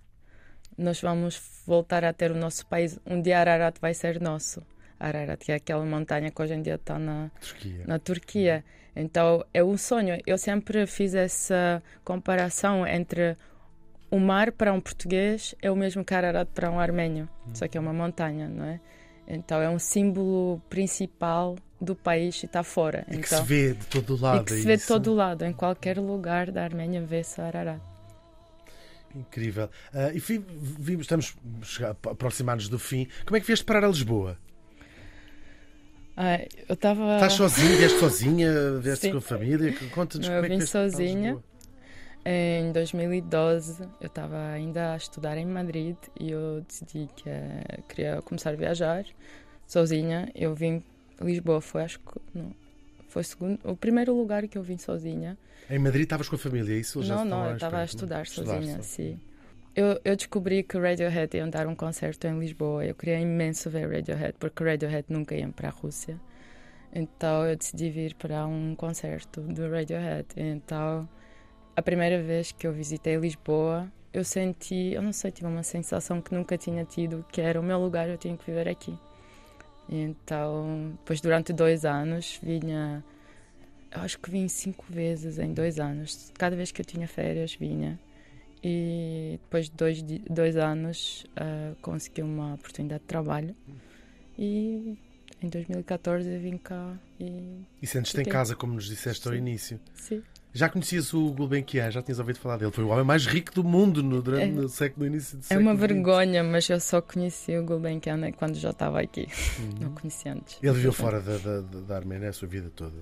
[0.76, 4.62] nós vamos voltar a ter o nosso país, um dia Ararat vai ser nosso.
[4.98, 7.84] Ararat, que é aquela montanha que hoje em dia está na, Turquia.
[7.86, 8.64] na Turquia.
[8.96, 10.18] Então é um sonho.
[10.26, 13.36] Eu sempre fiz essa comparação entre
[14.10, 17.76] o mar para um português é o mesmo que Ararat para um armênio, só que
[17.76, 18.80] é uma montanha, não é?
[19.26, 23.04] Então é um símbolo principal do país e está fora.
[23.08, 24.42] E que então, se vê de todo lado.
[24.42, 24.92] e que é se vê de isso?
[24.92, 27.80] todo lado, em qualquer lugar da Arménia vê-se Ararat.
[29.14, 29.68] Incrível.
[29.92, 30.18] Ah, e
[31.00, 31.36] estamos
[31.82, 33.08] a aproximar-nos do fim.
[33.24, 34.38] Como é que vieste parar a Lisboa?
[36.16, 36.38] Ah,
[36.68, 37.14] eu estava.
[37.14, 37.76] Estás sozinha?
[37.76, 38.78] Vieste sozinha?
[38.78, 39.74] Vieste com a família?
[39.90, 41.38] Conta-nos como eu é que vim parar a sozinha.
[42.26, 48.22] Em 2012, eu estava ainda a estudar em Madrid e eu decidi que eh, queria
[48.22, 49.04] começar a viajar
[49.66, 50.30] sozinha.
[50.34, 50.82] Eu vim
[51.20, 52.54] Lisboa, foi acho que não,
[53.08, 55.36] foi o segundo, o primeiro lugar que eu vim sozinha.
[55.68, 57.00] Em Madrid estavas com a família, é isso?
[57.02, 57.84] Não, não, eu estava a Espanha?
[57.84, 58.82] estudar Estudar sozinha, só.
[58.82, 59.20] sim.
[59.76, 62.84] Eu, eu descobri que Radiohead iam dar um concerto em Lisboa.
[62.86, 66.20] Eu queria imenso ver Radiohead, porque Radiohead nunca ia para a Rússia.
[66.92, 70.28] Então eu decidi vir para um concerto do Radiohead.
[70.36, 71.08] Então,
[71.74, 76.22] a primeira vez que eu visitei Lisboa, eu senti, eu não sei, tive uma sensação
[76.22, 78.96] que nunca tinha tido, que era o meu lugar, eu tinha que viver aqui.
[79.88, 83.04] Então, depois durante dois anos, vinha,
[83.90, 86.32] eu acho que vim cinco vezes em dois anos.
[86.38, 87.98] Cada vez que eu tinha férias, vinha.
[88.66, 93.54] E depois de dois, dois anos, ah, consegui uma oportunidade de trabalho.
[94.38, 94.96] E
[95.42, 99.38] em 2014 eu vim cá e E sentes-te em casa, como nos disseste ao Sim.
[99.40, 99.80] início.
[99.94, 100.22] sim.
[100.56, 102.70] Já conhecias o Gulbenkian, já tinhas ouvido falar dele.
[102.70, 104.46] Foi o homem mais rico do mundo no, durante, É.
[104.52, 105.80] no século, no início do É século uma XX.
[105.88, 109.26] vergonha, mas eu só conheci o Gulbenkian quando já estava aqui.
[109.58, 109.70] Uhum.
[109.80, 110.56] Não conheci antes.
[110.62, 112.94] Ele viveu fora da, da, da- Arménia a sua vida toda.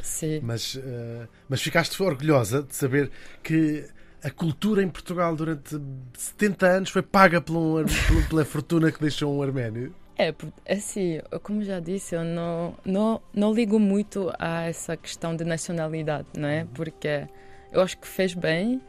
[0.00, 0.38] Sim.
[0.44, 3.10] Mas, eh, mas ficaste orgulhosa de saber
[3.42, 3.84] que
[4.22, 5.80] a cultura em Portugal durante
[6.16, 7.84] 70 anos foi paga por um
[8.28, 9.94] pela, fortuna que deixou um arménio.
[10.18, 10.34] É,
[10.68, 16.26] assim, como já disse, eu não, não, não ligo muito a essa questão de nacionalidade,
[16.36, 16.66] não é?
[16.74, 17.26] Porque
[17.72, 18.82] eu acho que fez bem.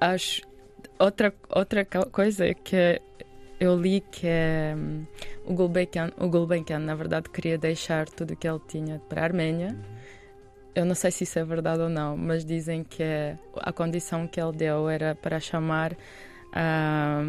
[0.00, 0.42] Acho,
[0.98, 3.00] outra, outra co- coisa é que
[3.58, 4.28] eu li que
[4.76, 5.04] hum,
[5.46, 9.24] o, Gulbenkian, o Gulbenkian, na verdade, queria deixar tudo o que ele tinha para a
[9.24, 9.76] Arménia.
[10.76, 13.02] Eu não sei se isso é verdade ou não, mas dizem que
[13.56, 15.96] a condição que ele deu era para chamar
[16.52, 17.22] a,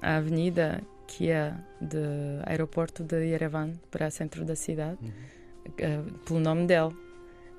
[0.00, 1.98] a avenida que é do
[2.46, 4.98] aeroporto de Yerevan para o centro da cidade
[5.76, 6.94] eh, pelo nome dele.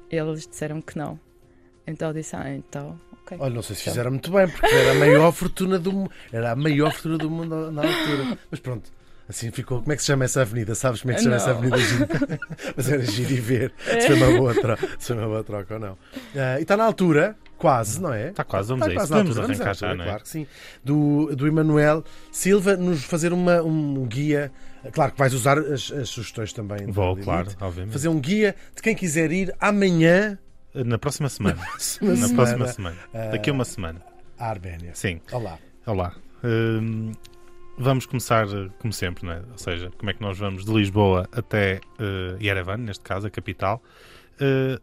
[0.09, 1.19] Eles disseram que não.
[1.86, 3.38] Então eu disse, ah, então, ok.
[3.38, 6.11] Olha, não sei se fizeram muito bem, porque era a maior fortuna do mundo.
[6.31, 8.39] Era a maior fortuna do mundo na altura.
[8.49, 8.89] Mas pronto,
[9.28, 9.80] Assim ficou.
[9.80, 10.76] Como é que se chama essa avenida?
[10.76, 11.57] Sabes como é que se chama essa Não.
[11.57, 11.78] avenida?
[11.82, 12.07] Giro?
[12.78, 15.73] Mas era giro e ver se foi uma boa troca, se foi uma boa troca
[15.73, 15.97] ou não.
[16.36, 18.30] Ah, e está na altura, quase, não é?
[18.30, 19.11] Está quase, vamos Está a isso.
[19.11, 20.07] quase na altura, vamos à arrancar já, altura, não é?
[20.07, 20.47] Claro que sim.
[20.84, 24.51] Do, do Emanuel Silva, nos fazer uma, um guia.
[24.91, 26.86] Claro que vais usar as, as sugestões também.
[26.91, 27.93] Vou, claro, obviamente.
[27.93, 30.38] Fazer um guia de quem quiser ir amanhã
[30.76, 31.55] Na próxima semana.
[31.57, 32.97] uma Na semana próxima semana.
[33.11, 33.30] Ah.
[33.32, 34.01] Daqui a uma semana.
[34.38, 34.91] à Arménia.
[34.93, 35.19] Sim.
[35.32, 35.57] Olá.
[35.88, 36.13] Olá.
[36.43, 37.11] Hum,
[37.78, 39.41] vamos começar eh, como sempre, não é?
[39.51, 43.30] Ou seja, como é que nós vamos de Lisboa até eh, Yerevan, neste caso, a
[43.30, 43.82] capital.
[44.39, 44.80] Eh,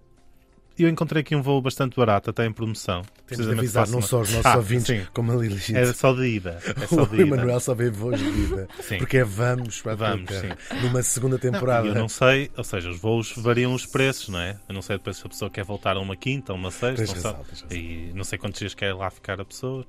[0.79, 3.03] eu encontrei aqui um voo bastante barato, até em promoção.
[3.27, 5.07] Temos de avisar não só os nossos Ah, ouvintes, sim.
[5.13, 5.61] como a Lili.
[5.75, 6.59] É só de ida.
[6.65, 7.23] É só de O ida.
[7.37, 8.67] Emanuel só vê voos de vida.
[8.81, 8.97] Sim.
[8.97, 10.57] Porque é vamos para a Vamos, terra.
[10.83, 11.87] Numa segunda Não, temporada.
[11.87, 14.59] eu não sei, ou seja, os voos variam os preços, não é?
[14.67, 17.05] Eu não sei depois se a pessoa quer voltar a uma quinta, a uma sexta,
[17.05, 17.45] não razão.
[17.71, 19.85] E não sei quantos dias quer lá ficar a pessoa.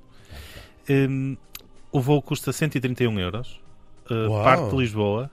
[0.88, 1.36] Hum,
[1.94, 3.60] o voo custa 131 euros,
[4.10, 4.42] uh, Uau.
[4.44, 5.30] parte de Lisboa,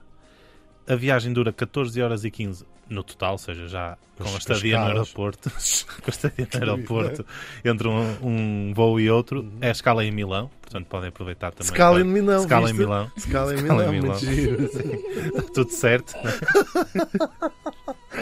[0.88, 4.78] a viagem dura 14 horas e 15 no total, ou seja, já com a estadia
[4.78, 5.56] no aeroporto, com
[6.06, 7.26] a estadia no aeroporto,
[7.64, 11.72] entre um, um vou e outro, é a escala em Milão, portanto podem aproveitar também.
[11.72, 12.40] Escala em para- Milão.
[12.42, 12.78] Escala em viste?
[12.86, 14.14] Milão, Escala em Escala Milão.
[14.16, 14.68] em giro.
[15.54, 16.14] tudo certo,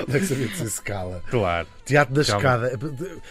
[0.09, 1.23] Onde é que sabia dizer escala?
[1.29, 1.67] claro.
[1.85, 2.67] Teatro da Calma.
[2.69, 2.79] escada.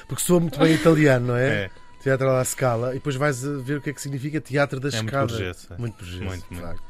[0.07, 1.47] Porque soa muito bem italiano, não é?
[1.65, 1.69] É.
[2.01, 2.91] Teatro à escala.
[2.91, 5.27] E depois vais ver o que é que significa teatro da É muito escada.
[5.27, 5.77] burguês, é.
[5.77, 6.81] Muito burguês, Muito, muito.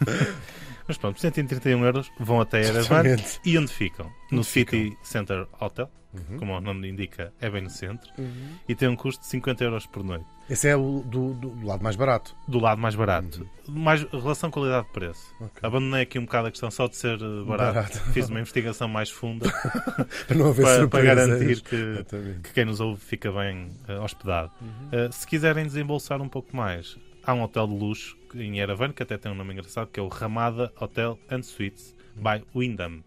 [0.90, 3.40] Mas pronto, 131 euros vão até Erevan Exatamente.
[3.44, 4.06] e onde ficam?
[4.32, 6.38] No Onde City Center Hotel, Uhum.
[6.38, 8.10] como o nome indica, é bem no centro,
[8.68, 10.24] e tem um custo de 50 euros por noite.
[10.48, 12.34] Esse é o do, do- do lado mais barato.
[12.48, 13.48] Do lado mais barato.
[13.68, 15.32] Mais relação qualidade-preço.
[15.38, 15.46] Uhum.
[15.46, 15.60] Ok.
[15.62, 17.74] Abandonei aqui um bocado a questão só de ser eh, barato.
[17.74, 18.00] Barato.
[18.12, 19.48] Fiz uma investigação mais funda
[20.26, 22.04] Para não haver para, para garantir que,
[22.42, 24.50] que quem nos ouve fica bem eh, hospedado.
[24.60, 24.88] Uhum.
[24.90, 29.02] Eh, se quiserem desembolsar um pouco mais, há um hotel de luxo em Yerevan que
[29.02, 33.02] até tem um nome engraçado que é o Ramada Hotel and Suites by Wyndham.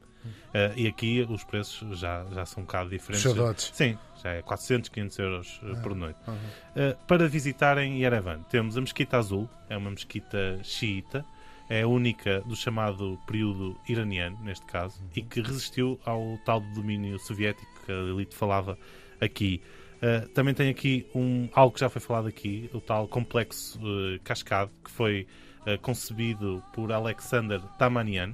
[0.54, 3.24] Eh, e aqui os preços já, já são um bocado diferentes.
[3.24, 3.72] Xadotes.
[3.74, 6.20] Sim, já é 400, 500 euros eh, por noite.
[6.28, 6.36] Uhum.
[6.36, 11.26] Uh, para visitarem Yerevan, temos a Mesquita Azul, é uma mesquita xiita,
[11.70, 17.18] é a única do chamado período iraniano, neste caso, e que resistiu ao tal domínio
[17.20, 18.78] soviético que a Elite falava
[19.20, 19.62] aqui.
[20.04, 24.20] Uh, também tem aqui um, algo que já foi falado aqui, o tal complexo uh,
[24.22, 25.26] cascade, que foi
[25.62, 28.34] uh, concebido por Alexander Tamanian.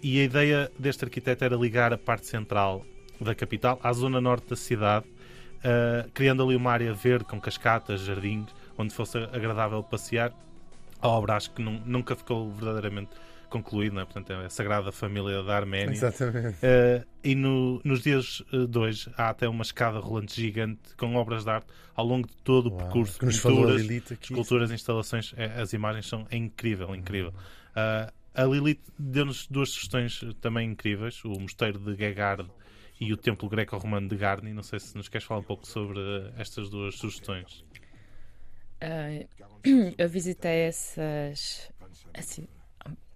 [0.00, 2.86] E a ideia deste arquiteto era ligar a parte central
[3.20, 5.06] da capital à zona norte da cidade,
[6.14, 8.46] criando ali uma área verde com cascatas, jardins,
[8.78, 10.32] onde fosse agradável passear.
[11.02, 13.10] A obra acho que nun- nunca ficou verdadeiramente
[13.50, 14.04] concluída, não é?
[14.04, 15.92] portanto é a Sagrada Família da Arménia.
[15.92, 16.56] Exatamente.
[16.56, 21.14] Uh, e no- nos dias uh, de hoje há até uma escada rolante gigante com
[21.16, 23.82] obras de arte ao longo de todo o Uau, percurso, que nos falou a pinturas,
[23.82, 24.32] Lilith aqui.
[24.32, 27.30] esculturas, instalações, é, as imagens são é incrível, incrível.
[27.70, 32.48] Uh, a Lilith deu-nos duas sugestões uh, também incríveis, o mosteiro de Gegard
[33.00, 34.52] e o templo greco-romano de Garni.
[34.52, 37.64] Não sei se nos queres falar um pouco sobre uh, estas duas sugestões.
[38.80, 39.26] Ah,
[39.98, 41.70] eu visitei essas.
[42.14, 42.46] Assim,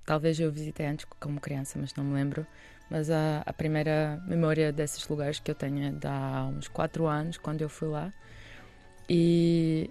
[0.05, 2.46] talvez eu visitei antes como criança, mas não me lembro.
[2.90, 7.07] Mas a, a primeira memória desses lugares que eu tenho é de há uns 4
[7.07, 8.12] anos, quando eu fui lá.
[9.09, 9.90] E,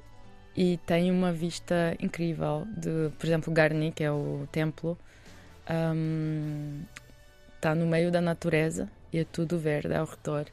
[0.55, 4.97] e tem uma vista incrível de, por exemplo, Garni, que é o templo.
[7.55, 10.45] Está no meio da natureza e é tudo verde ao redor.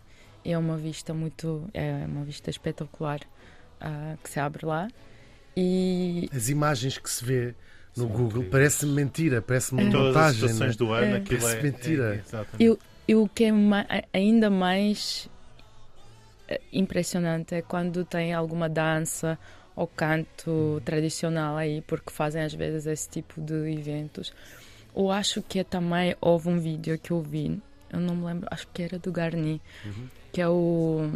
[0.45, 1.69] E é uma vista muito.
[1.75, 3.21] É uma vista espetacular
[3.81, 4.89] ah, que se abre lá.
[5.57, 7.55] E As imagens que se vê
[7.97, 8.51] no São Google incríveis.
[8.51, 10.45] parece mentira, parece uma todas as montagem.
[10.47, 10.77] estações né?
[10.79, 11.17] do ano, É.
[11.19, 12.25] aquilo é, Parece mentira.
[12.33, 12.47] é-.
[12.59, 12.79] Eu-
[13.09, 15.29] E o que é ma- ainda mais
[16.49, 19.37] eh, impressionante é quando tem alguma dança
[19.75, 24.33] ou canto tradicional aí, porque fazem às vezes esse tipo de eventos.
[24.95, 27.61] Eu acho que também houve um vídeo que eu vi,
[27.93, 30.09] eu não me lembro, acho que era do Garni, Uhum.
[30.33, 31.11] que é o.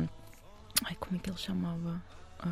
[0.85, 2.03] Ai, como é que ele chamava?
[2.45, 2.51] Ah,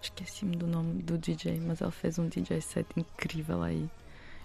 [0.00, 3.88] Esqueci-me do nome do DJ, mas ele fez um DJ set incrível aí.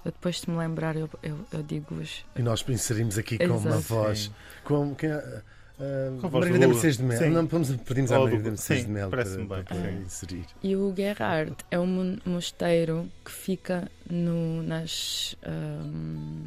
[0.03, 2.25] Eu depois, se me lembrar, eu, eu, eu digo-vos.
[2.35, 3.81] E nós inserimos aqui com uma Exato.
[3.83, 4.19] voz.
[4.25, 4.31] Sim.
[4.65, 5.41] Com, quem, é?
[5.79, 7.31] Uh, Com a voz Margarida do- Mercedes de Mel.
[7.31, 9.63] Não, vamos, pedimos à do- Margarida Mercedes sim, de Mel para, para bem.
[9.63, 10.01] poder Sim.
[10.03, 10.45] inserir.
[10.63, 15.35] E o Gerard é um mosteiro que fica no, nas.
[15.45, 16.45] ahm,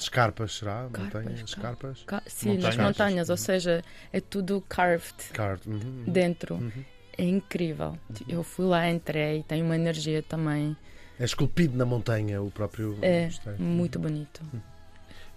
[0.00, 0.88] Escarpas, será?
[0.92, 1.34] Carpas, Montanhas?
[1.40, 2.02] car- Escarpas?
[2.06, 2.76] ca- sim, Montanhas.
[2.76, 3.36] nas montanhas, ou Uhum.
[3.36, 3.82] seja,
[4.12, 5.62] é tudo carved Card.
[5.68, 6.04] Uhum.
[6.06, 6.54] dentro.
[6.56, 6.84] Uhum.
[7.18, 7.98] É incrível.
[8.26, 10.74] Eu fui lá, entrei, tem uma energia também.
[11.18, 13.62] É esculpido na montanha o próprio É mosteiro.
[13.62, 14.40] muito bonito.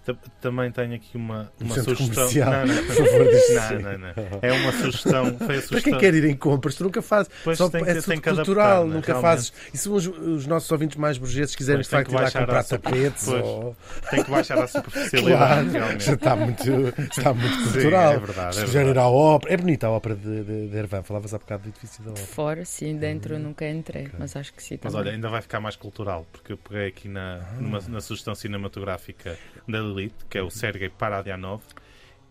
[0.04, 2.08] Ta- Também tenho aqui uma, Um uma sugestão.
[2.14, 2.50] comercial.
[2.52, 3.82] Não, não, Por favor, não, sim.
[3.82, 4.14] não, não.
[4.42, 5.24] É uma sugestão.
[5.24, 5.80] Foi a Para sugestão.
[5.80, 7.32] quem quer ir em compras, tu nunca fazes.
[7.42, 9.22] Pois Só, tem é tem tudo adaptar, cultural, né, nunca realmente.
[9.22, 9.52] fazes.
[9.72, 12.16] E se os, os nossos ouvintes mais burgueses quiserem Pois, de tem facto que ir
[12.16, 13.76] lá baixar comprar a tapetes ou.
[14.10, 16.04] Tem que baixar a superficialidade, Claro, realmente.
[16.04, 16.62] já está muito,
[17.10, 18.12] está muito Sim, cultural.
[18.12, 18.98] é verdade, é verdade.
[18.98, 21.02] à ópera, é bonita a ópera de, de, de Ervan.
[21.02, 22.26] Falavas há bocado do edifício da ópera.
[22.26, 24.78] Fora, sim, dentro eu nunca entrei, mas acho que sim.
[24.82, 25.08] Mas também.
[25.08, 27.54] olha, ainda vai ficar mais cultural, porque eu peguei aqui na, Ah.
[27.58, 29.38] numa- na sugestão cinematográfica
[29.68, 31.62] da Lilith, que é o Sergei Paradianov,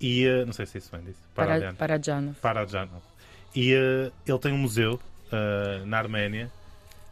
[0.02, 1.20] e eh, não sei se isso vem disso.
[1.34, 2.36] para, Paradian- para Janov.
[2.42, 3.04] Parajanov.
[3.56, 5.00] E eh, ele tem um museu
[5.32, 6.52] eh, na Arménia.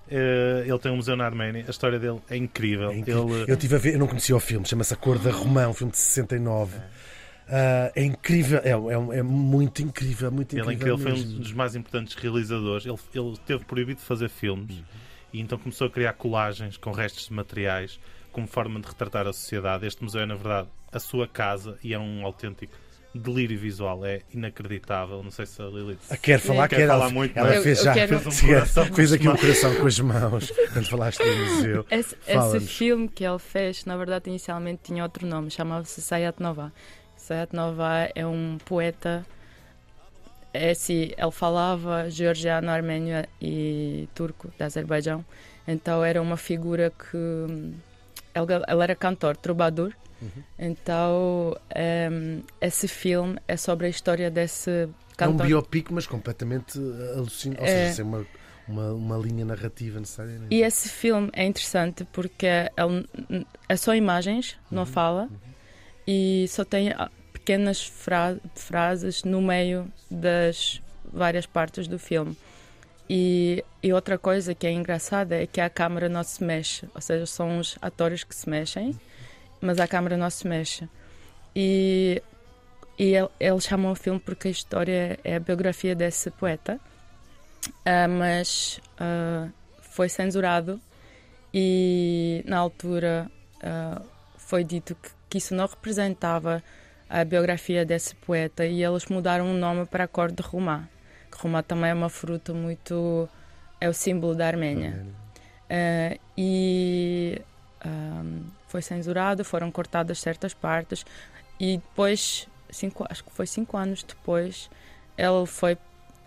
[0.09, 1.63] Ele tem um museu na Arménia.
[1.67, 2.89] A história dele é incrível.
[2.91, 3.29] É incrível.
[3.43, 5.67] Ele, Eu tive a ver, eu não conhecia o filme, chama-se A Cor da Romã,
[5.69, 6.77] um filme de 69.
[7.47, 10.95] Ah, é incrível, é, é, é muito incrível, muito ele, é incrível.
[10.95, 12.85] incrível, foi um dos mais importantes realizadores.
[12.85, 14.83] Ele, ele teve proibido de fazer filmes Uhum.
[15.33, 17.97] e então começou a criar colagens com restos de materiais
[18.31, 19.85] como forma de retratar a sociedade.
[19.85, 22.73] Este museu é, na verdade, a sua casa e é um autêntico
[23.13, 24.05] delírio visual.
[24.05, 25.21] É inacreditável.
[25.21, 25.99] Não sei se a Lilith.
[26.09, 27.55] Ah, quer falar, Quer quer, falar ela, muito, ela?
[27.55, 30.51] Eu- fez eu já, quero- Fez um Sim, coração aqui um coração com as mãos
[30.73, 31.85] quando falaste do museu.
[31.91, 36.71] Esse, esse filme que ele fez, na verdade, inicialmente tinha outro nome, chamava-se Sayat Nova.
[37.17, 39.25] Sayat Nova é um poeta.
[40.53, 45.23] É assim, ele falava georgiano, armênio e turco, da Azerbaijão.
[45.67, 47.73] Então era uma figura que.
[48.33, 49.91] Ele, ele era cantor, troubadour.
[50.21, 50.43] Uhum.
[50.59, 51.55] Então
[52.11, 54.85] hum, esse filme é sobre a história desse É
[55.27, 55.47] um cantor.
[55.47, 56.77] biopic, mas completamente
[57.15, 57.59] alucinante.
[57.61, 57.69] Ou É.
[57.69, 58.25] seja, sem uma,
[58.67, 60.53] uma, uma linha narrativa necessariamente.
[60.53, 65.27] E esse filme é interessante porque ele, n- é só imagens, não fala,
[66.07, 72.37] e só tem ah, pequenas fra- frases no meio das várias partes do filme.
[73.13, 77.01] E, e outra coisa que é engraçada é que a câmera não se mexe, ou
[77.01, 78.97] seja, são os atores que se mexem,
[79.59, 80.87] mas a câmera não se mexe.
[81.53, 82.23] E,
[82.97, 86.79] e ele, ele chamou o filme porque a história é a biografia desse poeta,
[87.83, 89.49] ah, mas ah,
[89.81, 90.79] foi censurado
[91.53, 93.29] e na altura
[93.61, 94.01] ah,
[94.37, 96.63] foi dito que, que isso não representava
[97.09, 100.87] a biografia desse poeta e eles mudaram o nome para a cor de romã.
[101.31, 103.27] Que romã também é uma fruta muito.
[103.79, 105.05] é o símbolo da Arménia.
[105.69, 107.41] Ah, e
[107.81, 108.23] ah,
[108.67, 111.05] foi censurado, foram cortadas certas partes
[111.59, 114.69] e depois, cinco, acho que foi cinco anos depois,
[115.17, 115.77] ele foi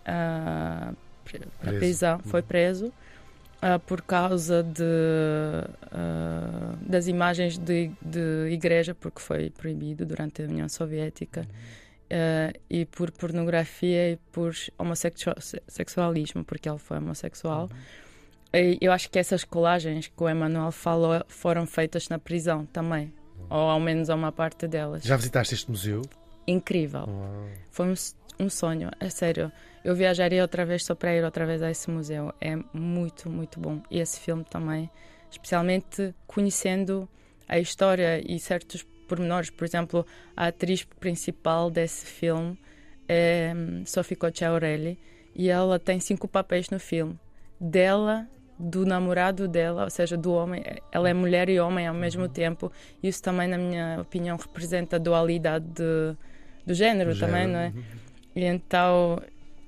[0.06, 0.92] ah,
[1.24, 1.78] pre- para Preso.
[1.78, 2.92] prisão, foi preso
[3.60, 4.82] ah, por causa de,
[5.92, 11.46] ah, das imagens de, de igreja, porque foi proibido durante a União Soviética.
[12.10, 17.68] Ah, e por pornografia e por homossexualismo, porque ele foi homossexual.
[18.52, 23.12] E eu acho que essas colagens que o Emanuel falou foram feitas na prisão também,
[23.50, 25.02] ou ao menos uma parte delas.
[25.02, 26.02] Já visitaste este museu?
[26.46, 27.06] Incrível.
[27.08, 27.48] Uau.
[27.70, 27.94] Foi um,
[28.38, 29.50] um sonho, é sério.
[29.82, 32.32] Eu viajaria outra vez só para ir outra vez a esse museu.
[32.40, 33.82] É muito, muito bom.
[33.90, 34.88] E esse filme também,
[35.30, 37.08] especialmente conhecendo
[37.48, 39.50] a história e certos pormenores.
[39.50, 42.58] Por exemplo, a atriz principal desse filme
[43.08, 43.52] é
[43.84, 44.98] Sophie Cocciarelli
[45.34, 47.18] e ela tem cinco papéis no filme.
[47.60, 48.28] Dela,
[48.58, 50.62] do namorado dela, ou seja, do homem.
[50.92, 52.70] Ela é mulher e homem ao mesmo tempo.
[53.02, 56.16] Isso também, na minha opinião, representa a dualidade de,
[56.66, 57.68] do género Do também, género, não é?
[57.68, 57.82] uhum.
[58.36, 59.22] E então,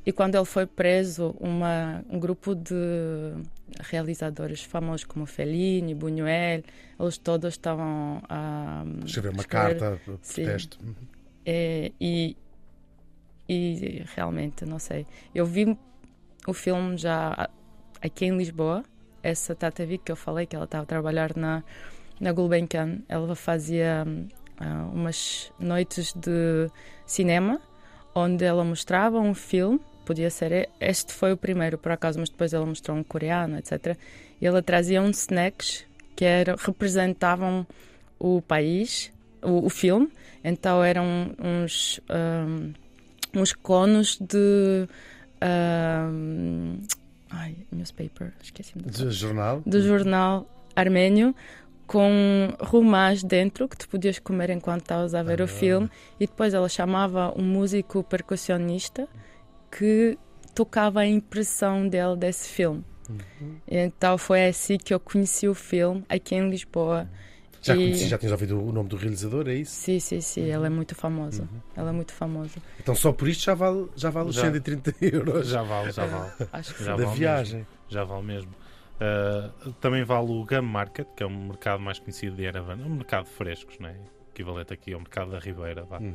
[0.07, 2.75] e quando ele foi preso, uma, um grupo de
[3.81, 6.63] realizadores famosos como Fellini, Buñuel,
[6.99, 10.79] eles todos estavam a Escrever uma escrever- carta de protesto.
[10.83, 10.95] Uhum.
[11.45, 12.37] é, e,
[13.49, 15.05] e realmente, não sei.
[15.35, 15.77] Eu vi
[16.47, 17.49] o filme já
[18.01, 18.85] aqui em Lisboa.
[19.23, 21.65] Essa Tata Vic que eu falei, que ela estava a trabalhar na,
[22.21, 24.07] na Gulbenkian, ela fazia
[24.59, 26.71] ah, umas noites de
[27.05, 27.61] cinema
[28.15, 29.81] onde ela mostrava um filme.
[30.07, 33.97] Podia ser, este foi o primeiro por acaso, mas depois ela mostrou um coreano, etc.
[34.41, 35.85] E ela trazia uns snacks
[36.15, 37.67] que era, representavam
[38.19, 40.09] o país, o, o filme,
[40.43, 41.05] então eram
[41.39, 42.73] uns, ahm,
[43.35, 44.87] uns conos de.
[45.41, 46.79] ahm,
[47.31, 49.63] ai, newspaper, esqueci-me do De jornal?
[49.67, 51.35] do jornal armênio
[51.87, 55.45] com romãs dentro que tu podias comer enquanto estavas a ver Ah.
[55.45, 55.89] o filme
[56.19, 59.09] e depois ela chamava um músico percussionista
[59.71, 60.19] que
[60.55, 62.85] tocava a impressão dele desse filme.
[63.09, 63.57] Uhum.
[63.69, 67.09] Então foi assim que eu conheci o filme aqui em Lisboa.
[67.63, 69.73] Já E- conheci, já tinhas ouvido o nome do realizador, é isso?
[69.73, 71.43] Sim, sim, sim, ele é muito famoso.
[71.43, 71.61] Uhum.
[71.77, 72.55] Ele é muito famoso.
[72.81, 74.43] Então só por isto já vale, já vale os Já.
[74.43, 76.33] 130 euros Já vale, já vale.
[76.53, 77.67] Acho que Já da vale viagem.
[77.89, 78.51] Já vale mesmo.
[78.97, 82.79] Uh, também vale o Gum Market, que é um mercado mais conhecido de Yerevan.
[82.83, 83.97] É um mercado de frescos, não é?
[84.37, 86.15] Equivalente aqui ao mercado da Ribeira, vá, Uhum.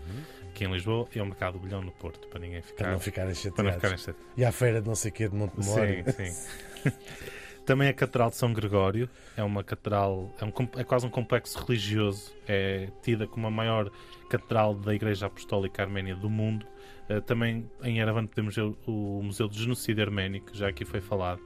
[0.49, 2.83] aqui em Lisboa, e ao mercado do Bilhão no Porto, para ninguém ficar.
[2.85, 3.75] Para não ficarem para não chateados.
[3.75, 4.27] ficarem chateados.
[4.37, 5.79] E à feira de não sei o quê de Montemor.
[6.15, 6.91] Sim, sim.
[7.65, 9.07] Também a Catedral de São Gregório
[9.37, 13.89] é uma catedral, é, um é quase um complexo religioso, é tida como a maior
[14.29, 16.65] catedral da Igreja Apostólica Arménia do mundo.
[17.07, 21.39] Eh, também em Yerevan podemos ver o Museu do Genocídio Arménico, já aqui foi falado.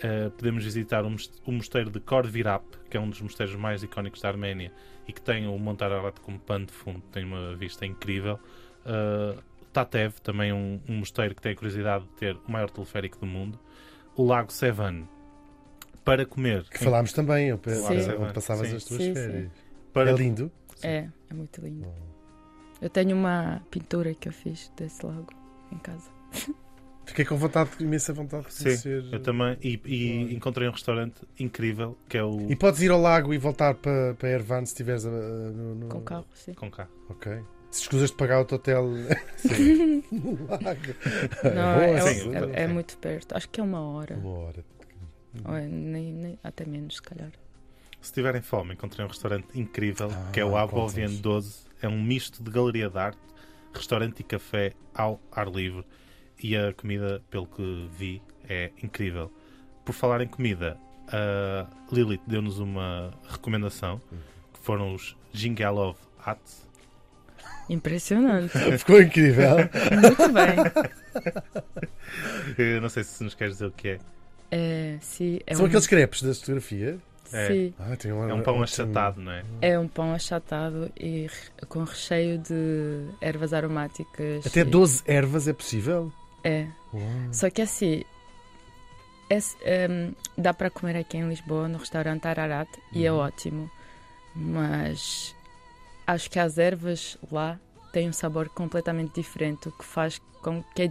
[0.00, 3.82] Eh, podemos visitar o o mosteiro de Kor Virap, que é um dos mosteiros mais
[3.82, 4.72] icónicos da Arménia
[5.08, 8.38] e que tem o Monte Ararat como pano de fundo, tem uma vista incrível.
[8.86, 9.42] Uh,
[9.72, 13.26] Tatev, também um, um mosteiro que tem a curiosidade de ter o maior teleférico do
[13.26, 13.58] mundo.
[14.16, 15.08] O Lago Sevan,
[16.04, 16.64] para comer.
[16.64, 18.12] Que falámos também, eu, Sim.
[18.20, 18.76] onde passavas Sim.
[18.76, 19.14] as tuas Sim, sim.
[19.14, 19.50] férias.
[19.92, 20.50] para, É lindo.
[20.82, 21.86] É, é muito lindo.
[22.80, 25.28] Eu tenho uma pintura que eu fiz desse lago
[25.72, 26.10] em casa.
[27.08, 29.04] Fiquei com vontade, imensa vontade de Sim, conhecer.
[29.12, 29.56] eu também.
[29.62, 32.50] E, e encontrei um restaurante incrível que é o.
[32.50, 35.88] E podes ir ao lago e voltar para, para Ervan se estiveres uh, no, no-
[35.88, 36.52] Com carro, sim.
[36.54, 36.86] Com cá.
[37.08, 37.32] Ok.
[37.70, 38.88] Se escusas de pagar o teu hotel
[39.36, 40.02] Sim.
[40.12, 40.80] no lago.
[41.54, 42.50] Não, Boa, é, sim, é- sim.
[42.54, 43.34] é muito perto.
[43.36, 44.14] Acho que é uma hora.
[44.16, 44.64] Uma hora.
[45.44, 47.30] Ou é nem, nem- até menos, se calhar.
[48.00, 50.56] Se tiverem fome, encontrei um restaurante incrível Ah, que é o.
[50.56, 51.66] Abovien 12.
[51.82, 53.18] É um misto de galeria de arte,
[53.74, 55.84] restaurante e café ao ar livre.
[56.42, 59.30] E a comida, pelo que vi, é incrível.
[59.84, 60.76] Por falar em comida,
[61.08, 64.00] a Lilith deu-nos uma recomendação
[64.52, 66.66] que foram os Jingalov Hats.
[67.68, 68.56] Impressionante.
[68.78, 69.56] Ficou incrível.
[70.00, 70.56] muito bem.
[72.56, 73.98] Eu não sei se nos queres dizer o que é.
[74.50, 76.98] É, sim, é São um, aqueles crepes da fotografia.
[77.30, 77.46] É.
[77.48, 79.44] sim, Ah, tem uma, É um pão achatado, não é?
[79.60, 81.28] é um pão achatado e
[81.68, 84.46] com recheio de ervas aromáticas.
[84.46, 86.10] Até e- 12 ervas é possível?
[86.44, 86.66] É.
[86.92, 87.02] Uau.
[87.32, 88.02] Só que assim,
[89.30, 93.18] esse, ehm, dá para comer aqui em Lisboa, no restaurante Ararat, e é Uhum.
[93.18, 93.70] ótimo.
[94.34, 95.34] Mas
[96.06, 97.58] acho que as ervas lá
[97.92, 100.90] têm um sabor completamente diferente, o que faz com que é,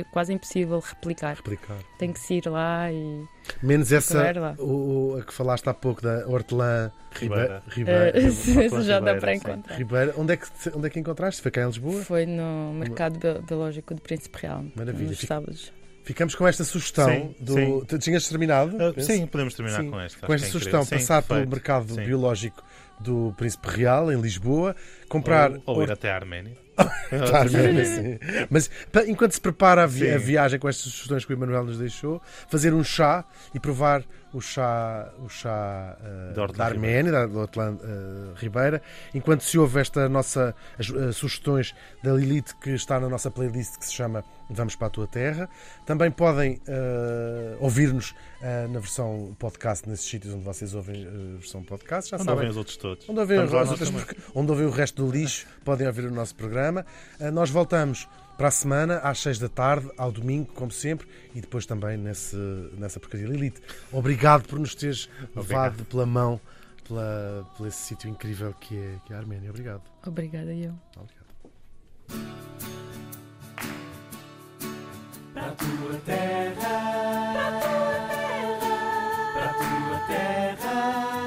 [0.00, 1.36] é quase impossível replicar.
[1.36, 1.76] Replicar.
[1.98, 3.22] Tem que se ir lá e.
[3.62, 7.62] Menos essa, o, o- a que falaste há pouco da hortelã Ribeira.
[7.68, 8.18] Ribeira.
[8.18, 8.82] eh, Ribeira.
[8.84, 9.76] já dá para encontrar.
[9.76, 10.14] Ribeira.
[10.16, 11.42] Onde, é que, onde é que encontraste?
[11.42, 12.02] Foi cá em Lisboa?
[12.02, 15.08] Foi no mercado Bi- biológico do Príncipe Real, Maravilha.
[15.10, 15.72] nos sábados.
[16.04, 17.52] Ficamos com esta sugestão Sim, do.
[17.90, 17.98] sim.
[17.98, 18.74] Tinhas terminado?
[18.94, 19.12] Penso?
[19.12, 19.90] sim, podemos terminar Sim.
[19.90, 20.26] com esta.
[20.26, 20.98] Com esta é sugestão, incrível.
[21.00, 21.50] Sim, passar pelo perfeito.
[21.50, 22.04] mercado Sim.
[22.06, 22.62] biológico
[23.00, 24.74] do Príncipe Real, em Lisboa,
[25.08, 25.52] comprar.
[25.66, 26.56] Ou, ou ir até a Arménia.
[26.76, 28.18] Tá, mesmo assim.
[28.48, 28.70] Mas
[29.08, 30.14] enquanto se prepara a, vi- Sim.
[30.14, 34.04] a viagem com estas sugestões que o Emanuel nos deixou, fazer um chá e provar
[34.32, 38.82] o chá, o chá eh, Da Arménia, da, da Hortelã, eh, Ribeira,
[39.14, 43.78] enquanto se ouve esta nossa as, as sugestões da Lilith que está na nossa playlist
[43.78, 45.48] que se chama Vamos para a Tua Terra.
[45.84, 51.38] Também podem eh, ouvir-nos eh, na versão podcast nesses sítios onde vocês ouvem eh, a
[51.38, 52.10] versão podcast.
[52.10, 52.34] Já Onde sabem.
[52.36, 53.08] ouvem os outros todos.
[53.08, 53.92] Onde ouvem, também.
[53.92, 56.84] porca- onde ouvem o resto do lixo, podem ouvir o nosso programa.
[57.32, 58.08] Nós voltamos
[58.38, 62.36] para a semana, às 6 da tarde, ao domingo, como sempre, e depois também nesse,
[62.78, 63.60] nessa porcaria Lilith.
[63.90, 66.40] Obrigado por nos teres levado pela mão
[66.88, 69.50] pela, por esse sítio incrível que é, que é a Arménia.
[69.50, 69.82] Obrigado.
[70.06, 70.72] Obrigada eu.
[70.96, 71.28] Obrigado.
[75.34, 76.54] Para a tua terra,
[77.34, 81.17] para a tua terra, para a tua terra.